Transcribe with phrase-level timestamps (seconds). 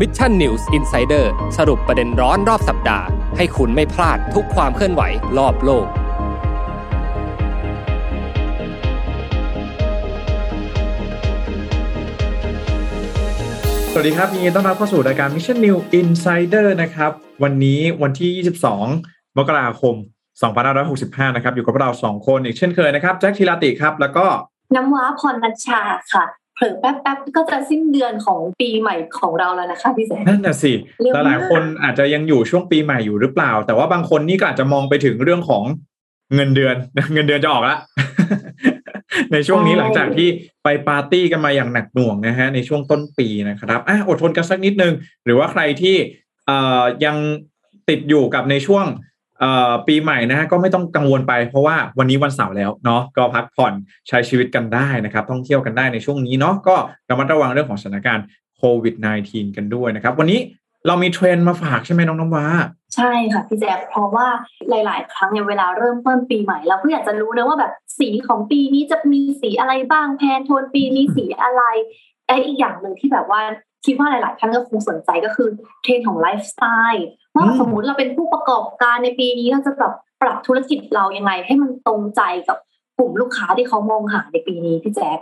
[0.00, 1.24] Mission News Insider
[1.58, 5.02] สรุปประเด็นร้อนรอบสัปดาห์ ให้คุณไม่พลาดทุกความเคลื่อนไหว
[5.38, 5.86] รอบโลก
[13.92, 18.30] สวัสดีครับยินดีต้อนรับเข้าสู่รายการ Mission New Insider นะครับ วันนี้วันที่
[18.84, 19.94] 22 มกราคม
[20.70, 24.26] 2565 นะครับ อยู่กับเราสองคนอีกเช่นเคยนะครับ แจ็คทีลาติครับ แล้วก็
[24.74, 25.80] น้ำว้าพรนัชชา
[26.12, 26.24] ค่ะ
[26.54, 35.62] เผลอแป๊บๆก็จะสิ้นเดือนของปีใหม่ของเราแล้วนะคะพี่แจ๊คนั่นน่ะสิเร็วมากหลายๆคนอาจจะยังอยู่ช่วงปีใหม่อยู่หรือเปล่า แต่ว่าบางคนนี่ก็อาจจะมองไปถึงเรื่องของ
[36.34, 36.76] เงินเดือน
[37.14, 37.76] เงินเดือนจะออกละ
[39.32, 40.28] ในช่วงนี้หลังจากที่
[40.64, 44.94] ไปปาร์ตี้กันมาอย่างหนักหน่วงนะฮะในช่วงต้นปีนะครับอะอดทนกันสักนิดนึง
[45.24, 45.96] หรือว่าใครที่
[46.46, 47.16] เอ่อยัง
[47.88, 49.13] ติดอยู่กับในช่วงเอ่อ
[49.86, 53.72] ปีใหม่นะฮะก็ไม่ต้องกังวลไปเพราะว่าวันนี้วันเสาร์แล้วเนาะก็พักผ่อน
[54.08, 56.76] ใช้ชีวิตกันได้นะครับท่องเที่ยวกันได้ในช่วงนี้เนาะก็
[57.10, 58.24] ระมัดระวังเรื่องของสถานการณ์
[58.56, 58.94] โควิด
[59.26, 60.40] -19 กันด้วยนะครับ วันนี้
[60.86, 62.46] เรามีเทรนด์มาฝากใช่ไหมน้องน้ำว้า
[62.96, 64.26] ใช่ค่ะพี่แจ๊คเพราะว่า
[64.68, 71.62] หลาย ๆ ครั้งเนี่ยเวลาเริ่มต้นปีใหม่เราก็อยากจะรู้นะว่าแบบสีของปีนี้จะมีสีอะไรบ้าง Pantone ปีนี้สีอะไร
[72.26, 73.42] ไอ้อีกอย่างหนึ่งที่แบบว่า
[73.84, 75.48] คิดว่าหลาย ๆ ท่านก็คงสนใจก็คือ
[75.82, 82.58] เทรนด์ของไลฟ์สไตล์ว่าอืมสมมุติเราเป็นผู้ประกอบการในปีนี้เราจะแบบปรับธุรกิจเรายังไง ให้มันตรงใจกับ
[82.98, 85.18] กลุ่มลูกค้าที่เขามองหาในปีนี้พี่แจ๊ค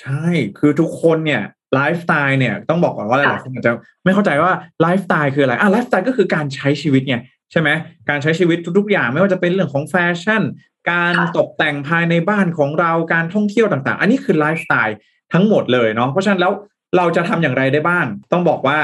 [0.00, 0.24] ใช่
[0.58, 1.42] คือทุกคนเนี่ย
[1.74, 3.72] ไลฟ์สไตล์เนี่ยต้องบอกก่อนว่าหลายๆคนอาจจะ
[4.04, 7.16] ไม่เข้าใจว่าไลฟ์สไตล์คืออะไรอะไลฟ์สไตล์ก็คือการใช้ชีวิตไง
[7.52, 7.68] ใช่ไหม
[8.08, 10.42] การใช้ชีวิตทุกๆอย่างไม่ว่าจะเป็นเรื่องของแฟชั่น
[10.90, 14.96] การค่ะตกแต่งภายในบ้านของเราการท่องเที่ยวต่างๆ อันนี้คือไลฟ์สไตล์
[15.32, 16.52] ทั้งหมดเลยเนาะเพราะฉะนั้นแล้ว
[16.96, 18.78] เราจะทำอย่างไรได้บ้าง ต้องบอกว่า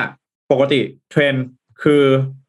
[0.53, 1.35] ปกติเทรนด์
[1.83, 2.03] คือ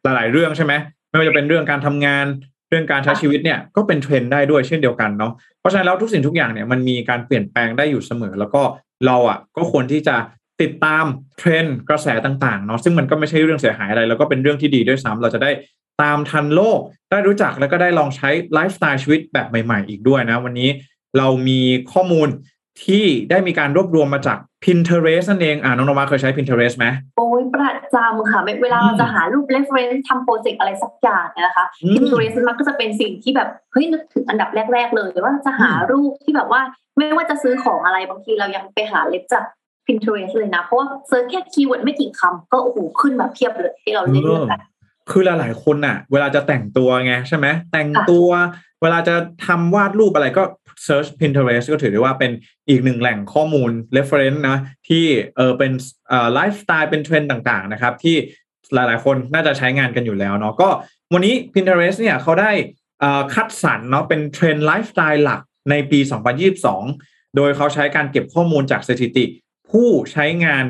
[0.03, 0.73] หลายๆเรื่องใช่ไหม
[1.09, 2.25] ไม่ว่าจะเป็นเรื่องการทำงาน
[2.69, 8.61] เรื่องการใช้ชีวิตเนี่ยก็เป็นเทรนด์ได้ด้วยเช่นเดียวกันเนาะเพราะฉะนั้นแล้วทุกสิ่งทุกอย่างเนี่ยมันมีการเปลี่ยนแปลงได้อยู่เสมอ แล้วก็
[9.05, 10.15] เราอะก็ควรที่จะ
[10.61, 11.05] ติดตาม
[11.37, 15.51] เทรนด์กระแสต่างๆเนาะซึ่งมันก็ไม่ใช่เรื่องเสียหายอะไร แล้วก็เป็นเรื่องที่ดีด้วยซ้ำเราจะได้
[16.01, 16.79] ตามทันโลก
[17.11, 20.69] ได้รู้จักแล้วก็ได้ลองใช้ไลฟ์สไตล์ชีวิตแบบใหม่ ๆ อีกด้วยนะ วันนี้
[21.17, 21.61] เรามี
[21.93, 22.27] ข้อมูล
[22.83, 26.85] ที่ได้มีการรวบรวมมาจาก Pinterest นั่นเองอ่าน้องนวาเคยใช้ Pinterest ไหม
[27.17, 36.61] โอ้ยประจำค่ะ เวลาเราจะหารูป reference ทำโปรเจกต์อะไรสักอย่างเนี่ยนะคะอืม Pinterest มันก็จะเป็นสิ่งที่แบบเฮ้ยนึกถึงอันดับแรก ๆ เลยว่าจะหารูปที่แบบว่า
[36.97, 39.43] ไม่ว่าจะซื้อของอะไรบางทีเรายังไปหาเล็บจาก
[39.85, 44.61] Pinterest เลยนะ เพราะว่า search แค่ keyword ไม่กี่คำก็โอ้โหขึ้นมาเพียบเลยให้เราได้เลือกกัน
[45.11, 48.27] คือหลายๆคนน่ะ เวลาจะแต่งตัวไงใช่ไหมแต่งตัว
[48.81, 49.15] เวลาจะ
[49.47, 50.43] ทำวาดรูปอะไรก็
[50.85, 52.31] search Pinterest ก็ถือได้ว่าเป็น
[52.69, 54.57] อีกหนึ่งแหล่งข้อมูล reference นะ
[54.87, 55.05] ที่
[55.35, 55.71] เออเป็น
[56.09, 58.15] เอ่อไลฟ์สไตล์เป็นเทรนด์ต่างๆนะครับที่
[58.73, 60.69] หลายๆ คนน่าจะใช้งานกันอยู่แล้วเนาะก็
[61.13, 62.51] วันนี้ Pinterest เนี่ยเขาได้
[62.99, 65.99] เอ่อคัดสรรเนาะเป็นเทรนด์ไลฟ์สไตล์หลักในปี
[66.67, 69.25] 2022 โดยเขาใช้การเก็บข้อมูลจากสถิติ
[69.71, 70.65] ผู้ใช้งาน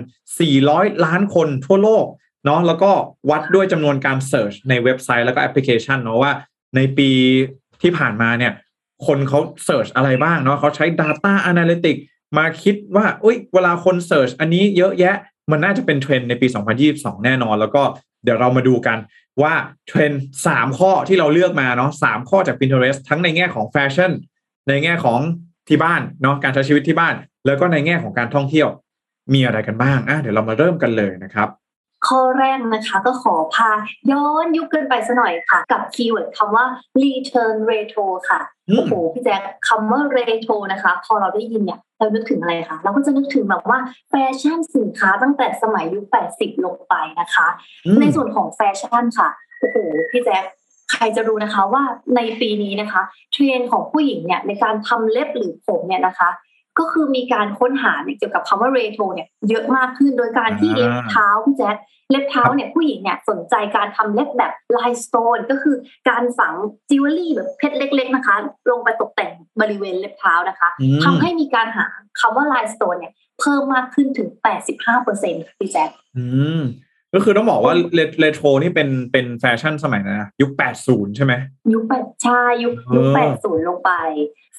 [0.50, 2.06] 400 ล้านคนทั่วโลก
[2.46, 2.91] เนาะแล้วก็
[3.29, 6.31] วัดด้วยจำนวนการ search ในเว็บไซต์แล้วก็แอปพลิเคชันเนาะว่า
[6.75, 7.09] ในปี
[7.81, 8.53] ที่ผ่านมาเนี่ย
[9.06, 12.02] คนเขา search อะไรบ้างเนาะเขาใช้ Data Analytics
[12.38, 15.16] มาคิดว่าอุ้ยเวลาคน search อันนี้เยอะแยะ
[15.52, 16.47] มันน่าจะเป็นเทรนด์ในปี
[16.85, 17.84] 2022 แน่นอน แล้วก็
[18.24, 18.97] เดี๋ยวเรามาดูกัน
[19.41, 19.53] ว่า
[19.88, 24.12] เทรนด์3ข้อที่เราเลือกมาเนาะสามข้อจาก Pinterest ทั้งในแง่ของแฟชั่น
[24.69, 25.19] ในแง่ของ
[25.68, 27.16] ที่บ้านเนาะการใช้ชีวิตที่บ้าน
[27.46, 28.69] แล้วก็ในแง่ของการท่องเที่ยว
[29.34, 31.50] มีอะไรกันบ้างอะเดี๋ยวเรามาเริ่มกันเลยนะครับ
[32.07, 33.69] ข้อแรกนะคะก็ขอพา
[34.12, 36.66] ย้อนยุคกันไปสักหน่อยค่ะ กับ keyword คำว่า
[37.03, 43.79] return retro ค่ะอืมโอ้โหพี่แจ๊คคำว่า retro นะคะ พอเราได้ยินเนี่ยเรานึกถึงอะไรคะเราก็จะนึกถึงแบบว่า
[44.09, 47.47] แฟชั่นสินค้าตั้งแต่สมัยยุค 80 ลงไปนะคะ
[47.85, 49.29] อืมในส่วนของแฟชั่นค่ะ
[49.59, 49.78] โอ้โห
[50.12, 50.44] พี่แจ๊ค
[50.91, 51.84] ใครจะรู้นะคะว่า
[52.16, 53.01] ในปีนี้นะคะ
[53.31, 56.29] เทรนด์ของผู้หญิงเนี่ยในการทำเล็บหรือผมเนี่ยนะคะ
[56.79, 61.75] ก็คือมีการค้นหาเนี่ยเกี่ยวกับคำว่าเรโทเนี่ยเยอะมากขึ้นโดยการที่อ่าเล็บเท้าพี่แจ๊ค
[62.12, 65.75] เล็บเท้าเนี่ยผู้หญิงเนี่ยสนใจการทำเล็บแบบ rhinestone ก็คือ
[66.09, 66.53] การฝัง
[66.90, 68.35] จิวเวลรี่แบบเพชรเล็ก ๆนะคะ
[68.72, 69.31] ลงไปตกแต่ง
[69.62, 71.85] บริเวณเล็บเท้านะคะอืมทำให้มีการหา
[72.19, 74.29] คำว่า rhinestone เนี่ยเพิ่มมากขึ้นถึง
[74.94, 76.25] 85%พี่แจ๊คอื
[76.59, 76.61] ม
[77.14, 77.73] ก็คือต้องบอกว่า
[78.20, 80.52] เรโทรนี่เป็นเป็นแฟชั่นสมัยนั้นนะยุค
[80.84, 81.34] 80 ใช่ไหม
[81.73, 83.91] ยุคแปดใช่ยุคยุคเออแปดศูนย์ลงไป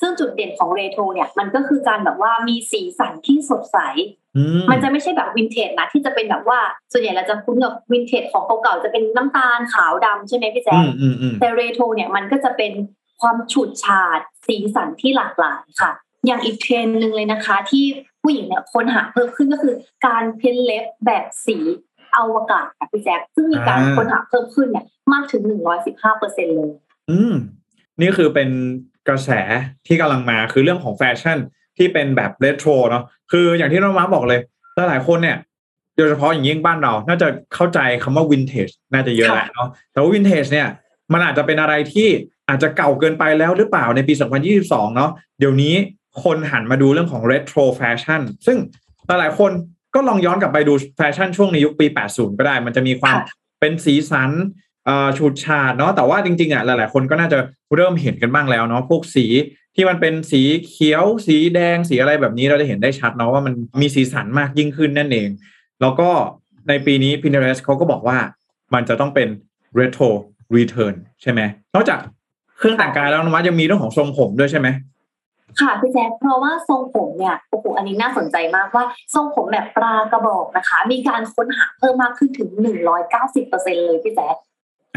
[0.00, 3.78] ซึ่งจุดเด่นของเรโทรเนี่ยมันก็คือการแบบว่ามีสีสันที่สดใส
[4.27, 4.27] อื
[4.58, 6.60] มมันจะไม่ใช่แบบวินเทจนะที่จะเป็นแบบว่า
[6.92, 12.72] ส่วนใหญ่เราจะคุ้นกับวินเทจของเก่าๆจะเป็นน้ำตาลขาวดำใช่ไหมพี่แจ๊คอืมอืมอืมแต่เรโทรเนี่ยมันก็จะเป็น
[13.20, 15.90] ความฉูดฉาดสีสันที่หลากหลายค่ะ
[16.26, 17.84] อย่างอีกเทรนด์หนึ่งเลยนะคะ ที่
[18.22, 19.74] ผู้หญิงเนี่ยค้นหาเพิ่มขึ้นก็คือ
[20.06, 21.56] การเพ้นท์เล็บแบบสี
[22.16, 25.42] อวกาศค่ะพี่แจ๊คซึ่งมีการค้นหาเพิ่มขึ้นเนี่ยมากถึง
[25.80, 26.70] 115เปอร์เซ็นเลย
[27.10, 27.34] อืม
[28.00, 28.48] นี่คือเป็น
[29.08, 29.30] กระแส
[29.86, 31.38] ที่กำลังมาคือเรื่องของแฟชั่น
[31.78, 34.40] ที่เป็นแบบเรโทรเนาะคืออย่างที่น้องนวาบอกเลย
[34.88, 35.36] หลายๆคนเนี่ย
[35.96, 40.68] โดยเฉพาะอย่างยิ่งบ้านเรา น่าจะเข้าใจคำว่าวินเทจน่าจะเยอะแหละเนาะแต่ว่าวินเทจเนี่ย
[41.12, 42.08] มันอาจจะเป็นอะไรที่
[42.48, 44.14] อาจจะเก่าเกินไปแล้วหรือเปล่าในปี
[44.54, 45.74] 2022 เนาะเดี๋ยวนี้
[46.24, 48.58] คนหันมาดูเรื่องของ retro fashion ซึ่ง
[49.06, 49.50] หลายๆคน
[49.94, 54.67] ก็ลองย้อนกลับไปดูแฟชั่นช่วงในยุคปี 80 ก็ได้ มันจะมีความค่ะเป็นสีสันเอ่อ
[55.18, 57.38] ฉูดฉาดเนาะแต่ว่าจริงๆอะหลายๆ คนก็น่าจะ
[57.74, 59.26] เริ่มเห็นกันบ้างแล้วเนาะพวกสี
[59.74, 65.28] ที่มันเป็นสีเขียว สีแดงสีอะไรแบบนี้เราจะเห็นได้ชัดเนาะว่ามันมีสีสันมากยิ่งขึ้นนั่นเอง
[65.80, 66.08] แล้วก็
[66.68, 68.18] ในปีนี้ Pinterest เขาก็บอกว่า
[68.74, 69.28] มันจะต้องเป็น
[69.78, 70.10] retro
[70.56, 71.40] return ใช่ไหม
[71.74, 71.98] นอกจาก
[72.58, 74.68] เครื่องแต่งกายแล้วนะว่ายังมีเรื่องของทรงผมด้วยใช่ไหม
[75.60, 82.48] ค่ะพี่แจ๊คเพราะว่าทรงผมเนี่ยโอ้โหอันนี้น่าสนใจมากว่าทรงผมแบบปลากระบอกนะคะ มีการค้นหาเพิ่มมากขึ้นถึง
[83.00, 84.36] 190เปอร์เซ็นเลยพี่แจ๊ค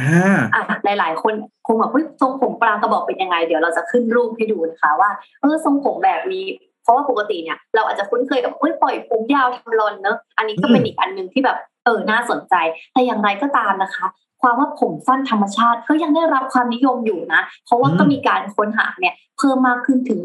[0.01, 1.33] อ่าอะหลาย ๆ คน
[1.67, 5.09] คงแบบเฮ้ยทรงผมปลากระบอกเป็นยังไง เดี๋ยวเราจะขึ้นรูปให้ดูนะคะ ว่า
[5.41, 6.45] เออทรงผมแบบนี้
[6.83, 12.55] เพราะว่าปกติเนี่ย เราอาจจะคุ้นเคยกับเฮ้ยปล่อยผมยาวทำรอนเนอะอันนี้ก็เป็นอีกอันหนึ่งที่แบบเออน่าสนใจ
[12.93, 14.07] แต่อย่างไรก็ตามนะคะ
[14.41, 20.19] ความว่าผมสั้นธรรมชาติก็ยังได้รับความนิยมอยู่นะ เพราะว่าก็มีการค้นหาเนี่ย เพิ่มมากขึ้นถึง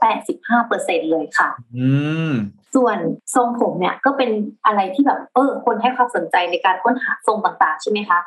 [0.00, 1.88] 185เปอร์เซ็นเลยค่ะอื
[2.30, 2.32] ม
[2.74, 2.98] ส่วน
[3.34, 4.30] ทรงผมเนี่ยก็เป็น
[4.66, 8.18] อะไรที่แบบเออคนให้ความสนใจในการค้นหาทรงต่างๆ ใช่ไหมคะ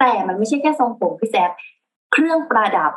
[0.00, 1.50] แต่มันไม่ใช่แค่ทรงผมพี่แจ๊ค
[2.12, 2.92] เครื่องประดับ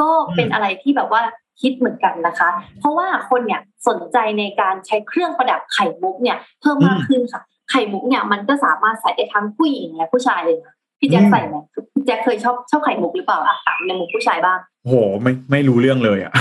[0.00, 1.22] ก็เป็นอะไรที่แบบว่า
[1.60, 2.48] คิดเหมือนกันนะคะ
[2.78, 11.56] เพราะว่าคนเนี่ยสนใจในการใช้เครื่องประดับไข่มุกเนี่ยเพิ่มมากขึ้นค่ะ ไข่มุกเนี่ยมันก็สามารถใส่ได้ทั้งผู้หญิงและผู้ชายเลยนะพี่แจ๊คอืมใส่ไหม
[11.94, 16.32] พี่แจ๊คเคยชอบชอบไข่มุกหรือเปล่าอะถามในมุมผู้ชายบ้างโหไม่ไม่รู้เรื่องเลยอะ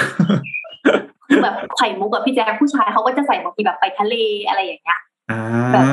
[1.29, 4.15] คือแบบไข่มุกแบบพี่แจ๊คผู้ชายเขาก็จะใส่บางทีแบบไปทะเล
[4.47, 4.99] อะไรอย่างเงี้ย
[5.31, 5.41] อ่า
[5.73, 5.83] แบบ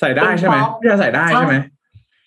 [0.00, 1.56] ใส่ได้ใช่ไหมเป็นท็อปพี่จะใส่ได้ใช่ไหม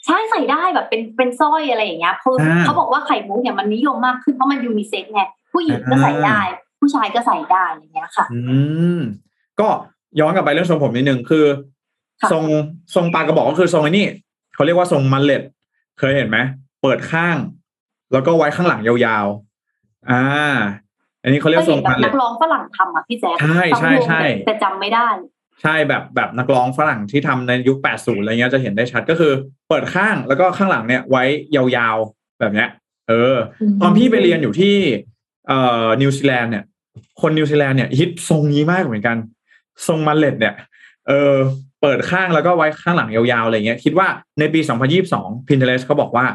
[0.06, 5.22] ใช่ใส่ได้แบบเป็นเป็นสร้อยอะไรอย่างเงี้ยเพราะอ่าเขาบอกว่าไข่มุกเนี่ยมันนิยมมากขึ้นเพราะมันยูนิเซ็กซ์ไง
[5.54, 6.40] ผู้หญิงก็อ่าใส่ได้
[6.80, 8.40] ผู้ชายก็ใส่ได้อย่างเงี้ยค่ะ อื
[8.98, 9.00] ม
[9.60, 9.68] ก็
[10.20, 11.46] ย้อนกลับไปเรื่องทรงผมนิดนึงคือ
[12.22, 12.44] ค่ะทรง
[12.96, 14.08] ทรงปลากระบอกก็คือทรงไอ้นี่
[14.56, 15.42] เขาเรียกว่าทรง mullet
[16.00, 16.38] เคยเห็นไหม
[16.82, 17.38] เปิดข้าง
[18.14, 20.24] แล้วก็ไว้ข้างหลังยาวๆอ่า
[21.24, 25.08] อันนี้เขาเรียกทรง mullet ก็ทรเห็งนแบบนักร้องฝรั่งทำอะพี่แจ๊คใช่ใช่ใช่แต่แต่จำไม่ได้
[25.64, 29.32] ใช่แบบแบบนักร้องฝรั่งที่ทำในยุค 80 อะไรเงี้ยจะเห็นได้ชัดก็คือ
[29.70, 31.24] เปิดข้างแล้วก็ข้างหลังเนี่ยไว้
[31.56, 32.70] ยาวๆแบบเนี้ย
[33.10, 33.36] เออ
[33.82, 34.76] ตอนพี่ไปเรียนอยู่ที่
[35.48, 36.64] เอ่อนิวซีแลนด์เนี่ย
[37.22, 39.18] คนนิวซีแลนด์เนี่ยฮิตทรงนี้มากเหมือนกัน
[39.88, 40.56] ทรง mullet เนี่ย
[41.08, 41.36] เออ
[41.82, 44.08] เปิดข้างแล้วก็ไว้ข้างหลังยาวๆอะไรเงี้ยคิดว่า
[44.40, 44.60] ในปี
[45.04, 46.26] 2022 Pinterest เขาบอกว่า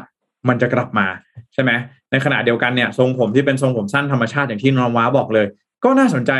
[0.47, 1.07] มันจะกลับมา
[1.53, 1.71] ใช่ไหม
[2.11, 5.47] ในขณะเดียวกันเนี่ยทรงผมที่เป็นทรงผมสั้นธรรมชาติอย่างที่น้องว้าบอกเลย
[5.83, 6.31] ก็น่าสนใจ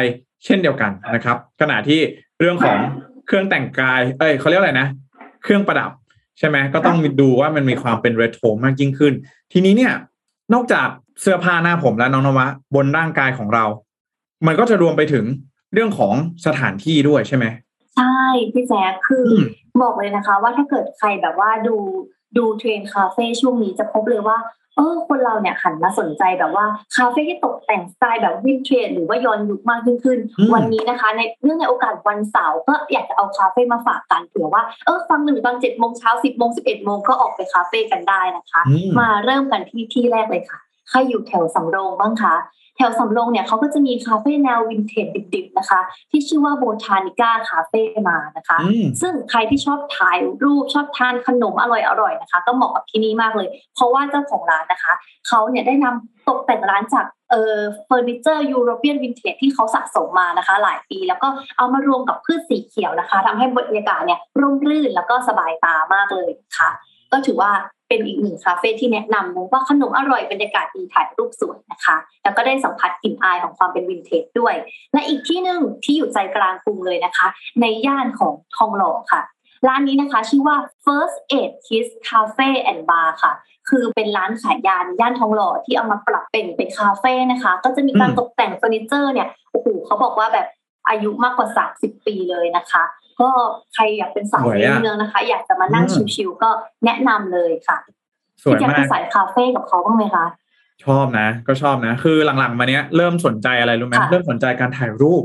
[0.45, 2.01] เช่นเดียวกันนะครับ ขณะที่
[2.39, 2.77] เรื่องของ
[3.27, 4.87] เครื่องแต่งกาย เอ้ยเขาเรียกอะไรนะ
[5.43, 5.91] เครื่องประดับ
[6.39, 9.13] ใช่ไหมก็ต้องดูว่ามันมีความเป็นเรโทรมากยิ่งขึ้น
[9.51, 9.93] ทีนี้เนี่ย
[10.53, 10.87] นอกจาก
[11.21, 13.65] เสื้อผ้าหน้าผมและน้องนวะบนร่างกายของเรา
[14.47, 15.25] มันก็จะรวมไปถึง
[15.73, 16.13] เรื่องของ
[16.45, 17.45] สถานที่ด้วยใช่ไหม
[17.95, 18.17] ใช่
[18.53, 19.43] พี่แจ๊คคืออม
[19.81, 21.75] บอกเลยนะคะ ว่าถ้าเกิดใครแบบว่าดู
[22.37, 24.37] ดูเทรนด์คาเฟ่ช่วงนี้จะพบเลยว่า
[24.79, 26.65] เออคนเราเนี่ยหันมาสนใจแบบว่า
[26.95, 40.59] คาเฟ่ที่ตกแต่งสไตล์แบบวินเทรนด์หรือว่าย้อนยุคมากยิ่งขึ้นอืมวันนี้นะคะ ในเนื่องในโอกาสวันเสาร์ก็อยากจะเอาคาเฟ่มาฝากกันเผื่อว่าเออฟังหนึ่งตอนเจ็ดโมงเช้าสิบโมงสิบเอ็ดโมงก็ออกไปคาเฟ่กันได้นะคะอืมมาเริ่มกันที่ที่แรกเลยค่ะ
[40.89, 42.35] ใครอยู่แถวสำโรงบ้างคะ
[42.77, 45.79] แถวสำโรงเนี่ยเขาก็จะมีคาเฟ่แนววินเทจดิบๆนะคะ
[46.11, 51.65] ที่ชื่อว่าโบทานิก้าคาเฟ่มานะคะอืมซึ่งใครที่ชอบถ่ายรูปชอบทานขนมอ
[52.01, 54.93] ร่อยๆนะคะ ก็เหมาะกับที่นี่มากเลย เพราะว่าเจ้าของร้านนะคะ
[55.27, 57.55] เขาเนี่ยได้นำตกแต่งร้านจากเอ่อ
[57.85, 61.27] เฟอร์นิเจอร์ European vintage ที่เขาสะสมมานะคะ หลายปี แล้วก็
[61.57, 66.69] เอามารวมกับพืชสีเขียวนะคะทำให้บรรยากาศเนี่ยร่มรื่นแล้วก็สบายตามากเลยค่ะ
[67.11, 67.51] ก็ถือว่า
[67.89, 74.55] เป็นอีกหนึ่งคาเฟ่ที่แนะนำนะว่าขนมอร่อยบรรยากาศดีถ่ายรูปสวยนะคะ แล้วก็ได้สัมผัสกลิ่นอายของความเป็นวินเทจด้วย
[74.93, 77.27] และอีกที่หนึ่งที่อยู่ใจกลางกรุงเลยนะคะ
[77.61, 79.21] ในย่านของทองหล่อค่ะ
[79.67, 80.55] ร้านนี้นะคะชื่อว่า
[80.85, 83.33] First Aid Kiss Cafe and Bar ค่ะ
[83.69, 90.47] คือเป็นร้านขายยาในย่านทองหล่อที่เอามาปรับเป็นเป็นคาเฟ่นะคะ ก็จะมีการอืมตกแต่งเฟอร์นิเจอร์เนี่ยโอ้โหเขาบอกว่าแบบ
[90.89, 92.83] อายุมากกว่า 30 ปีเลยนะคะ
[93.21, 93.29] ก็
[93.73, 96.49] ใครอยากเป็นสายสวยในอะเมืองนะคะ อยากจะมานั่งอืมชิลๆก็
[96.85, 97.77] แนะนำเลยค่ะ
[98.43, 100.25] สวยพี่แจ๊คมาเป็กนสายคาเฟ่กับเขาบ้างไหมคะ
[100.85, 105.23] ชอบนะ ก็ชอบนะ คือหลังๆมาเนี้ยเริ่มสนใจอะไรรู้ไหมค่ะเริ่มสนใจการถ่ายรูป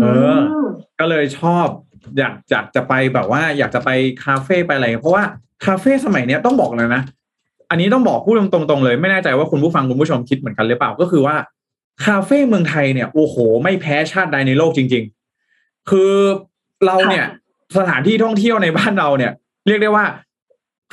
[0.00, 0.64] เออม
[1.00, 1.66] ก็เลยชอบ
[2.18, 3.90] อยากอยากจะไปแบบว่า อยากจะไป
[4.24, 5.24] คาเฟ่ไปอะไร เพราะว่า
[5.64, 7.02] คาเฟ่สมัยเนี้ยต้องบอกเลยนะ
[7.70, 11.36] อันนี้ต้องบอกพูดตรงๆเลย ไม่แน่ใจว่าคุณผู้ฟังคุณผู้ชมคิดเหมือนกันหรือเปล่าก็คือว่า
[12.06, 15.04] คาเฟ่เมืองไทยเนี่ยโอ้โห ไม่แพ้ชาติใดในโลกจริง
[15.46, 16.12] ๆ คือ
[16.86, 17.26] เราเนี่ย
[17.76, 19.32] สถานที่ท่องเที่ยวในบ้านเราเนี่ย
[19.66, 20.04] เรียกได้ว่า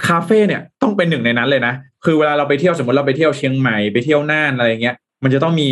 [0.07, 1.73] คาเฟ่เนี่ยต้องเป็นหนึ่งในนั้นเลยนะ
[2.05, 5.69] คือเวลาเราไปเที่ยวสมมติเราไปเที่ยวเชียงใหม่ไปเที่ยวน่านอะไรเงี้ย มันจะต้องมี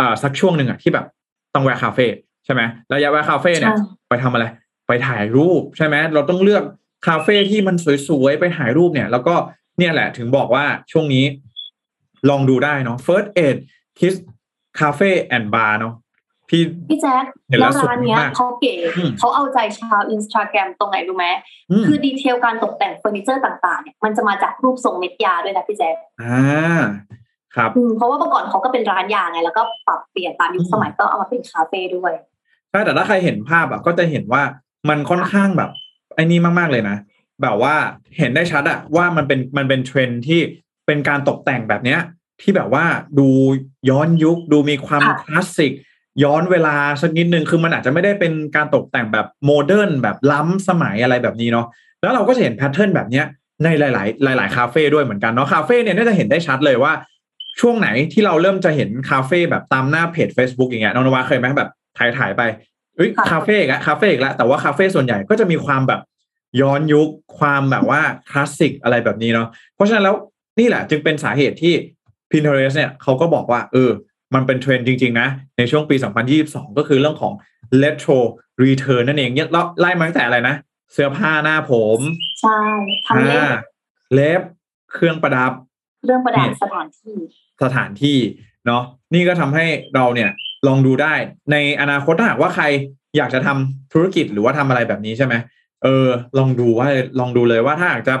[0.00, 1.06] อ่าสักช่วงหนึ่งอะที่แบบ
[1.54, 2.06] ต้องแวะคาเฟ่
[2.44, 4.44] ใช่ไหมแล้วอยาแวะคาเฟ่เนี่ยใช่ไปทำอะไร
[4.86, 6.64] ไปไปถ่ายรูปใช่ไหมเราต้องเลือก
[7.06, 7.76] คาเฟ่ที่มัน
[8.08, 9.34] สวยๆไปถ่ายรูปเนี่ย แล้วก็
[9.78, 11.24] เนี่ยแหละถึงบอกว่าช่วงนี้
[12.30, 13.56] ลองดูได้เนาะ First Aid
[13.98, 14.14] Kiss
[14.78, 15.94] Cafe and Bar เนาะ
[16.48, 21.26] พี่พี่แจ๊คเห็นแล้แล้ววร้านเนี้ยสวยมากเขาเก๋อืมเขาเอาใจชาวอินสตาแกรมตรงไหนรู้ไหม
[21.70, 26.82] อืมคือ detail การตกแต่งเฟอร์นิเจอร์ต่างๆเนี่ยมันจะมาจากรูปทรงเม็ดยาด้วยนะพี่แจ๊คอ่า
[27.56, 32.12] ครับอืมเพราะว่าเมื่อก่อนเขาก็เป็นร้านยาไง แล้วก็ปรับเปลี่ยนตามยุคอืมสมัยก็เอามาเป็นคาเฟ่ด้วย
[32.70, 34.42] ใช่แต่ถ้าใครเห็นภาพอะก็จะเห็นว่า
[34.88, 35.70] มันค่อนข้างแบบ
[36.14, 36.96] ไอ้นี่มากๆเลยนะ
[37.42, 37.74] แบบว่า
[38.18, 40.40] เห็นได้ชัดอะว่ามันเป็นมันเป็นเทรนด์ที่
[40.86, 42.00] เป็นการตกแต่งแบบเนี้ย
[42.40, 42.84] ที่แบบว่า
[43.18, 43.28] ดู
[43.90, 45.72] ย้อนยุคดูมีความค่ะคลาสสิก
[46.22, 51.66] ย้อนเวลาสักนิดนึงคือมันอาจจะไม่ได้เป็นการตกแต่งแบบโมเดิร์นแบบล้ำสมัยอะไรแบบนี้เนาะ
[52.02, 53.26] แล้วเราก็จะเห็น pattern แบบเนี้ย
[53.64, 53.82] ในห
[54.26, 56.92] ลาย ๆ หลาย ๆ คาเฟ่ด้วยเหมือนกันเนาะคาเฟ่เนี่ยน่าจะเห็นได้ชัดเลยว่า
[57.60, 62.42] ช่วงไหนที่เราเริ่มจะเห็นคาเฟ่แบบตามหน้าเพจ Facebook อย่างเงี้ยน้องนวาเคยไหมแบบถ่ายถ่ายๆไป
[62.96, 66.00] เอ้ยค่ะคาเฟ่อีกแล้วคาเฟ่อีกแล้วแต่ว่าคาเฟ่ส่วนใหญ่ก็จะมีความแบบ
[66.60, 68.00] ย้อนยุคความแบบว่า
[68.30, 70.16] คลาสสิกอะไรแบบนี้เนาะเพราะฉะนั้นแล้ว
[70.58, 71.74] นี่แหละจึงเป็นสาเหตุที่
[72.30, 73.90] Pinterest เนี่ยเขาก็บอกว่าเออ
[74.34, 75.96] มันเป็นเทรนด์จริง ๆ นะ ในช่วงปี
[76.36, 77.32] 2022 ก็คือเรื่องของ
[77.82, 78.18] retro
[78.62, 80.56] return นั่นเองเนี่ยเราไล่มาตั้งแต่อะไรนะ
[80.92, 81.98] เสื้อผ้าหน้าผม
[82.40, 82.58] ใช่
[83.06, 83.48] ทำเล็บอ่า
[84.14, 84.42] เล็บ
[84.92, 85.52] เครื่องประดับ
[86.04, 87.16] เรื่องประดับเนี่ยสถานที่
[87.62, 88.18] สถานที่
[88.66, 88.82] เนาะ
[89.14, 90.30] นี่ก็ทำให้เราเนี่ย
[90.66, 91.14] ลองดูได้
[91.52, 92.64] ในอนาคตถ้าหากว่าใคร
[93.16, 95.34] อยากจะทำธุรกิจหรือว่าทำอะไรแบบนี้ใช่ไหม
[95.82, 96.08] เออ
[96.38, 96.88] ลองดูว่า
[97.20, 98.14] ลองดูเลยว่าถ้าหากจะ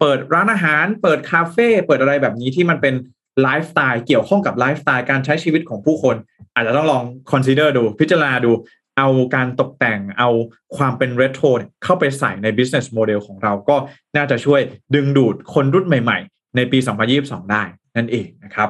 [0.00, 2.94] เปิดร้านอาหาร เปิดคาเฟ่เปิดอะไรแบบนี้ที่มันเป็น
[3.42, 6.16] ไลฟ์สไตล์เกี่ยวข้องกับไลฟ์สไตล์การใช้ชีวิตของผู้คน
[6.54, 8.52] อาจจะต้องลอง consider ดู พิจารณาดู
[8.98, 10.30] เอาการตกแต่งเอา
[10.76, 13.76] ความเป็นเนี่ยเข้าไปใส่ใน business model ของเราก็
[14.16, 14.60] น่าจะช่วย
[14.94, 16.78] ดึงดูดคนรุ่นใหม่ๆ ในปี
[17.14, 17.62] 2022 ได้
[17.96, 18.68] นั่นเองนะครับ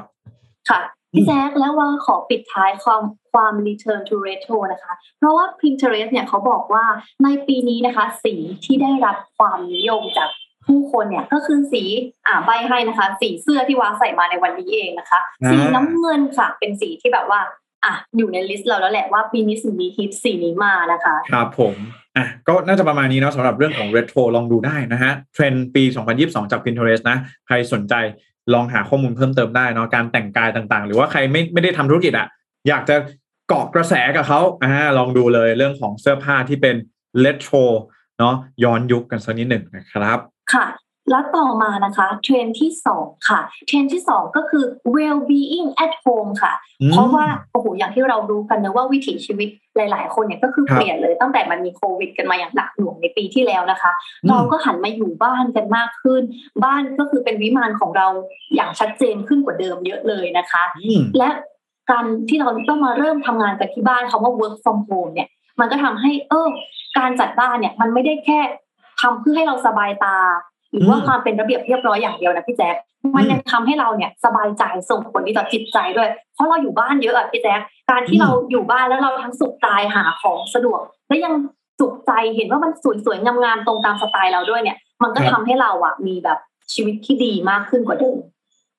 [0.69, 0.81] ค่ะ
[1.13, 3.03] พี่แจ๊คแล้วว่าขอปิดท้ายความ
[3.33, 6.85] ความ return to retro นะคะ เพราะว่า Pinterest เนี่ยเขาบอกว่า
[7.25, 10.31] ในปีนี้นะคะ สีที่ได้รับความนิยมจาก
[10.67, 11.83] ผู้คนเนี่ยก็คือสี
[12.27, 17.41] อ่าใบให้นะคะ สีเสื้อที่วางใส่มาในวันนี้เองนะคะอ่าสีน้ำเงินค่ะ เป็นสีที่แบบว่า
[17.85, 21.75] อะอยู่ในลิสต์เราแล้วแหละว่าปีนี้สีนี้ฮิตสีนี้มานะคะ ครับผม
[22.17, 25.83] อะก็น่าจะประมาณนี้เนาะสำหรับเรื่องของ retro ลองดูได้นะฮะเทรนด์ปี
[26.17, 27.95] 2022 จาก Pinterest นะใครสนใจ
[28.55, 32.27] ลองหาข้อมูลเพิ่มเติมได้เนาะการแต่งกายต่างๆ หรือว่าใครไม่ไม่ได้ทำธุรกิจอะ
[32.69, 32.97] อยากจะ
[33.49, 36.77] เกาะกระแสกับเขาอ่าลองดูเลยเรื่องของเสื้อผ้าที่เป็น
[37.25, 37.65] retro
[38.19, 40.19] เนาะย้อนยุคกันสักนิดหนึ่งนะครับ
[40.53, 40.67] ค่ะ
[41.11, 53.93] แล้วต่อมานะคะเทรนด์ที่สองค่ะเทรนด์ที่สองก็คือ well being at home ค่ะอืมเพราะว่าโอ้โหอย่างที่เรารู้กันนะว่าวิถีชีวิตหลาย ๆ คนเนี่ยก็คือครับเปลี่ยนเลยตั้งแต่มันมีโควิด กันมาอย่างหนักหน่วงในปีที่แล้วนะคะ
[54.25, 56.23] อืมเราก็หันมาอยู่บ้านกันมากขึ้น
[56.65, 58.07] บ้านก็คือเป็นวิมานของเรา
[58.55, 61.31] อย่างชัดเจนขึ้นกว่าเดิมเยอะเลยนะคะอืมและ
[61.91, 65.29] การที่เราต้องมาเริ่มทำงานกันที่บ้านคำว่า work from home เนี่ย
[65.61, 66.49] มันก็ทำให้เออ
[66.99, 68.41] การจัดบ้านเนี่ยมันไม่ได้แค่
[69.05, 70.17] ทำเพื่อให้เราสบายตา
[70.73, 72.75] หรือว่าอืมความเป็นระเบียบเรียบร้อยอย่างเดียวนะพี่แจ๊ค
[73.17, 81.35] มันยังทำให้เราเนี่ยสบายใจส่งผลดีต่อจิตใจด้วย เพราะเราอยู่บ้านเยอะอะพี่แจ๊คการที่เราอยู่บ้านแล้วเราทั้งสุขกายหาของสะดวก และยัง
[81.81, 82.73] สุขใจเห็นว่ามัน
[83.05, 86.39] สวยๆงามๆตรงตามสไตล์เราด้วยเนี่ย มันก็ครับทำให้เราอะมีแบบ
[86.73, 88.17] ชีวิตที่ดีมากขึ้นกว่าเดิม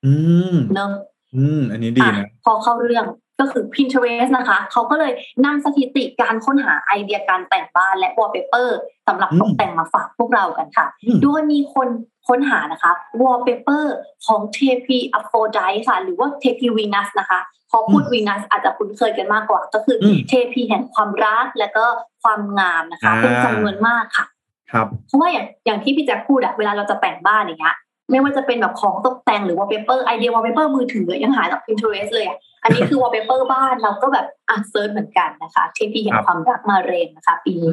[0.06, 0.14] อื
[0.54, 0.92] มเนอะ
[1.36, 3.06] อืม อันนี้ดีนะอะพอเข้าเรื่อง
[3.40, 5.12] ก็คือ Pinterest นะคะ เขาก็เลย
[5.46, 8.70] นำสถิติการค้นหาไอเดียการแต่งบ้านและ wallpaper
[9.08, 11.88] สำหรับอืมตกแต่งมาฝากพวกเรากันค่ะอืมโดยมีคน
[12.28, 13.86] ค้นหานะคะ wallpaper
[14.26, 17.40] ของเทพีอโฟรไดท์ค่ะ หรือว่าเทพีวีนัสนะคะ
[17.72, 21.86] พอพูดวีนัสอาจจะคุ้นเคยกันมากกว่า ก็คืออมเทพีแห่งความรักและก็
[22.24, 24.26] ความงามนะคะอ่าเป็นจำนวนมากค่ะ
[24.72, 27.76] ครับ เพราะว่าอย่างอย่างที่พี่แจ๊คพูดอะเวลาเราจะแต่งบ้านอย่างเงี้ย
[28.12, 32.28] ไม่ว่าจะเป็นแบบของตกแต่งหรือว่าเปเปอร์ไอเดียวอลเปเปอร์มือถือยังหาจาก Pinterest เลย
[32.64, 37.72] อันนี้คือวอลเปเปอร์บ้านเราก็แบบอะ search เหมือนกันนะคะเทพีแห่งความรักมาแรงนะคะ ปีนี้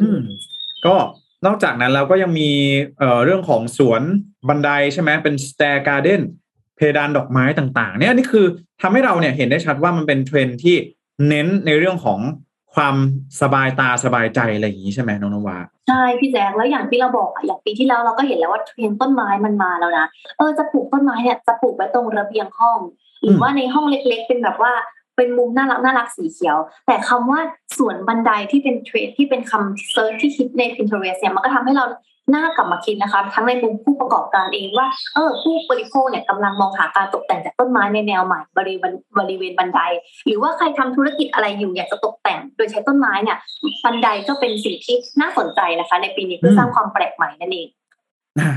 [0.86, 0.94] ก็
[1.46, 2.50] นอกจากนั้นเราก็ยังมี
[2.98, 4.02] เอ่อเรื่องของสวน
[4.48, 6.22] บันไดใช่ไหมเป็น stair garden
[6.76, 8.46] เพดานดอกไม้ต่าง ๆ เนี่ยนี่คือ
[8.82, 10.76] ทำให้เราเนี่ยเห็นได้ชัดว่ามันเป็นเทรนที่
[11.28, 12.20] เน้นในเรื่องของ
[12.75, 12.95] ความ
[13.41, 20.07] สบายตาสบายใจอะไรอย่างนี้ใช่ไหมน้องนวาใช่พี่แจ๊คแล้วอย่างที่เราบอกอะอย่างปีที่แล้วเราก็เห็นแล้วว่าเทรนต้นไม้มันมาแล้วนะ
[20.38, 22.79] เออจะปลูกต้นไม้เนี่ยจะปลูกไว้ตรงระเบียงห้อง
[23.23, 24.73] หรือว่าในห้องเล็ก ๆ เป็นแบบว่า
[25.17, 27.41] เป็นมุมน่ารักน่ารักสีเขียว แต่คำว่า
[27.79, 31.85] สวนบันไดที่เป็นเทรนด์ที่เป็นคำ search ที่คิดใน Pinterest เนี่ยมันก็ทำให้เรา
[32.35, 39.81] น้ากลับมาคิดนะคะ ทั้งในมุมผู้ประกอบการเองว่า เออ ผู้บริโภคเนี่ยกำลังมองหาการตกแต่งจากต้นไม้ในแนวใหม่บริเวณบริเวณบันได
[40.26, 43.38] หรือว่าใครทำธุรกิจอะไรอยู่อยากจะตกแต่ง โดยใช้ต้นไม้เนี่ย
[43.85, 47.69] บันไดก็เป็นสิ่งที่น่าสนใจนะคะ ในปีนี้เพื่อสร้างความแปลกใหม่นั่นเอง
[48.41, 48.50] อะ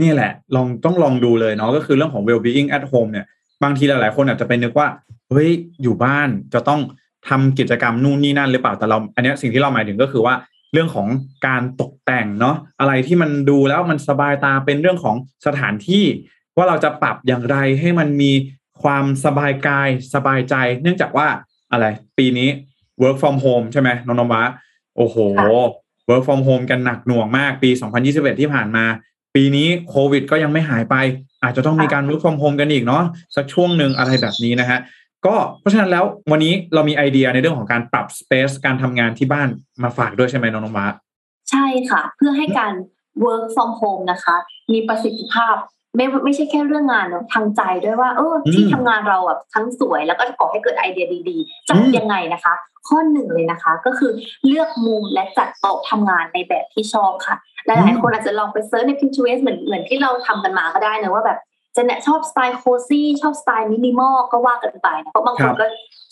[0.00, 3.26] นี่แหละ ลองต้องลองดูเลยเนาะก็คือเรื่องของ well being at home เนี่ย
[3.62, 4.88] บางทีหลายๆคนอาจจะไปนึกว่า
[5.30, 5.48] เฮ้ย
[5.82, 6.80] อยู่บ้านจะต้อง
[7.28, 10.34] ทำกิจกรรมนู่นนี่นั่นหรือเปล่าแต่เรา อันเนี้ยสิ่งที่เราหมายถึงก็คือว่า
[10.72, 11.08] เรื่องของ
[11.46, 16.04] การตกแต่งเนาะอะไรที่มันดูแล้วมันสบายตาเป็นเรื่องของสถานที่
[16.56, 18.32] ว่าเราจะปรับอย่างไรให้มันมี
[18.82, 21.28] ความสบายกายสบายใจ เนื่องจากว่า
[21.72, 21.86] อะไร
[22.18, 22.48] ปีนี้
[23.02, 24.42] work from home ใช่ไหมน้องนวะ
[24.96, 25.16] โอ้โห
[26.08, 27.70] work from home กันหนักหน่วงมากปี
[28.04, 28.84] 2021 ที่ผ่านมา
[29.34, 30.96] ปีนี้โควิดก็ยังไม่หายไป
[31.42, 33.02] อาจจะต้องมีการ work from home กันอีกเนาะ
[33.36, 34.78] สักช่วงหนึ่งอะไรแบบนี้นะฮะ
[35.26, 39.48] ก็เพราะฉะนั้นแล้ววันนี้เรามีไอเดียในเรื่องของการปรับ space การทำงานที่บ้าน
[39.82, 40.86] มาฝากด้วยใช่ไหมน้องนวะ
[41.50, 42.72] ใช่ค่ะ เพื่อให้การ
[43.24, 44.36] work from home นะคะ
[44.72, 45.56] มีประสิทธิภาพ
[45.96, 52.54] ไม่ไม่ใช่แค่เรื่องงานเนาะทางใจด้วยว่า เออที่ทำงานเราอะทั้งสวยแล้วก็ก่อให้เกิดไอเดียดีๆจะยังไงนะคะ
[52.88, 54.10] ข้อหนึ่งเลยนะคะ ก็คือ
[54.46, 61.38] เลือกมุมและจัดโต๊ะทำงานในแบบที่ชอบค่ะ หลายๆคนอาจจะลองไป search ใน Pinterest เหมือนเหมือนที่เราทำกันมาก็ได้นะว่าแบบ
[61.76, 65.66] จะเนี่ยชอบสไตล์ cozy ชอบสไตล์มินิมอลก็ว่ากันไปนะเพราะบางคนก็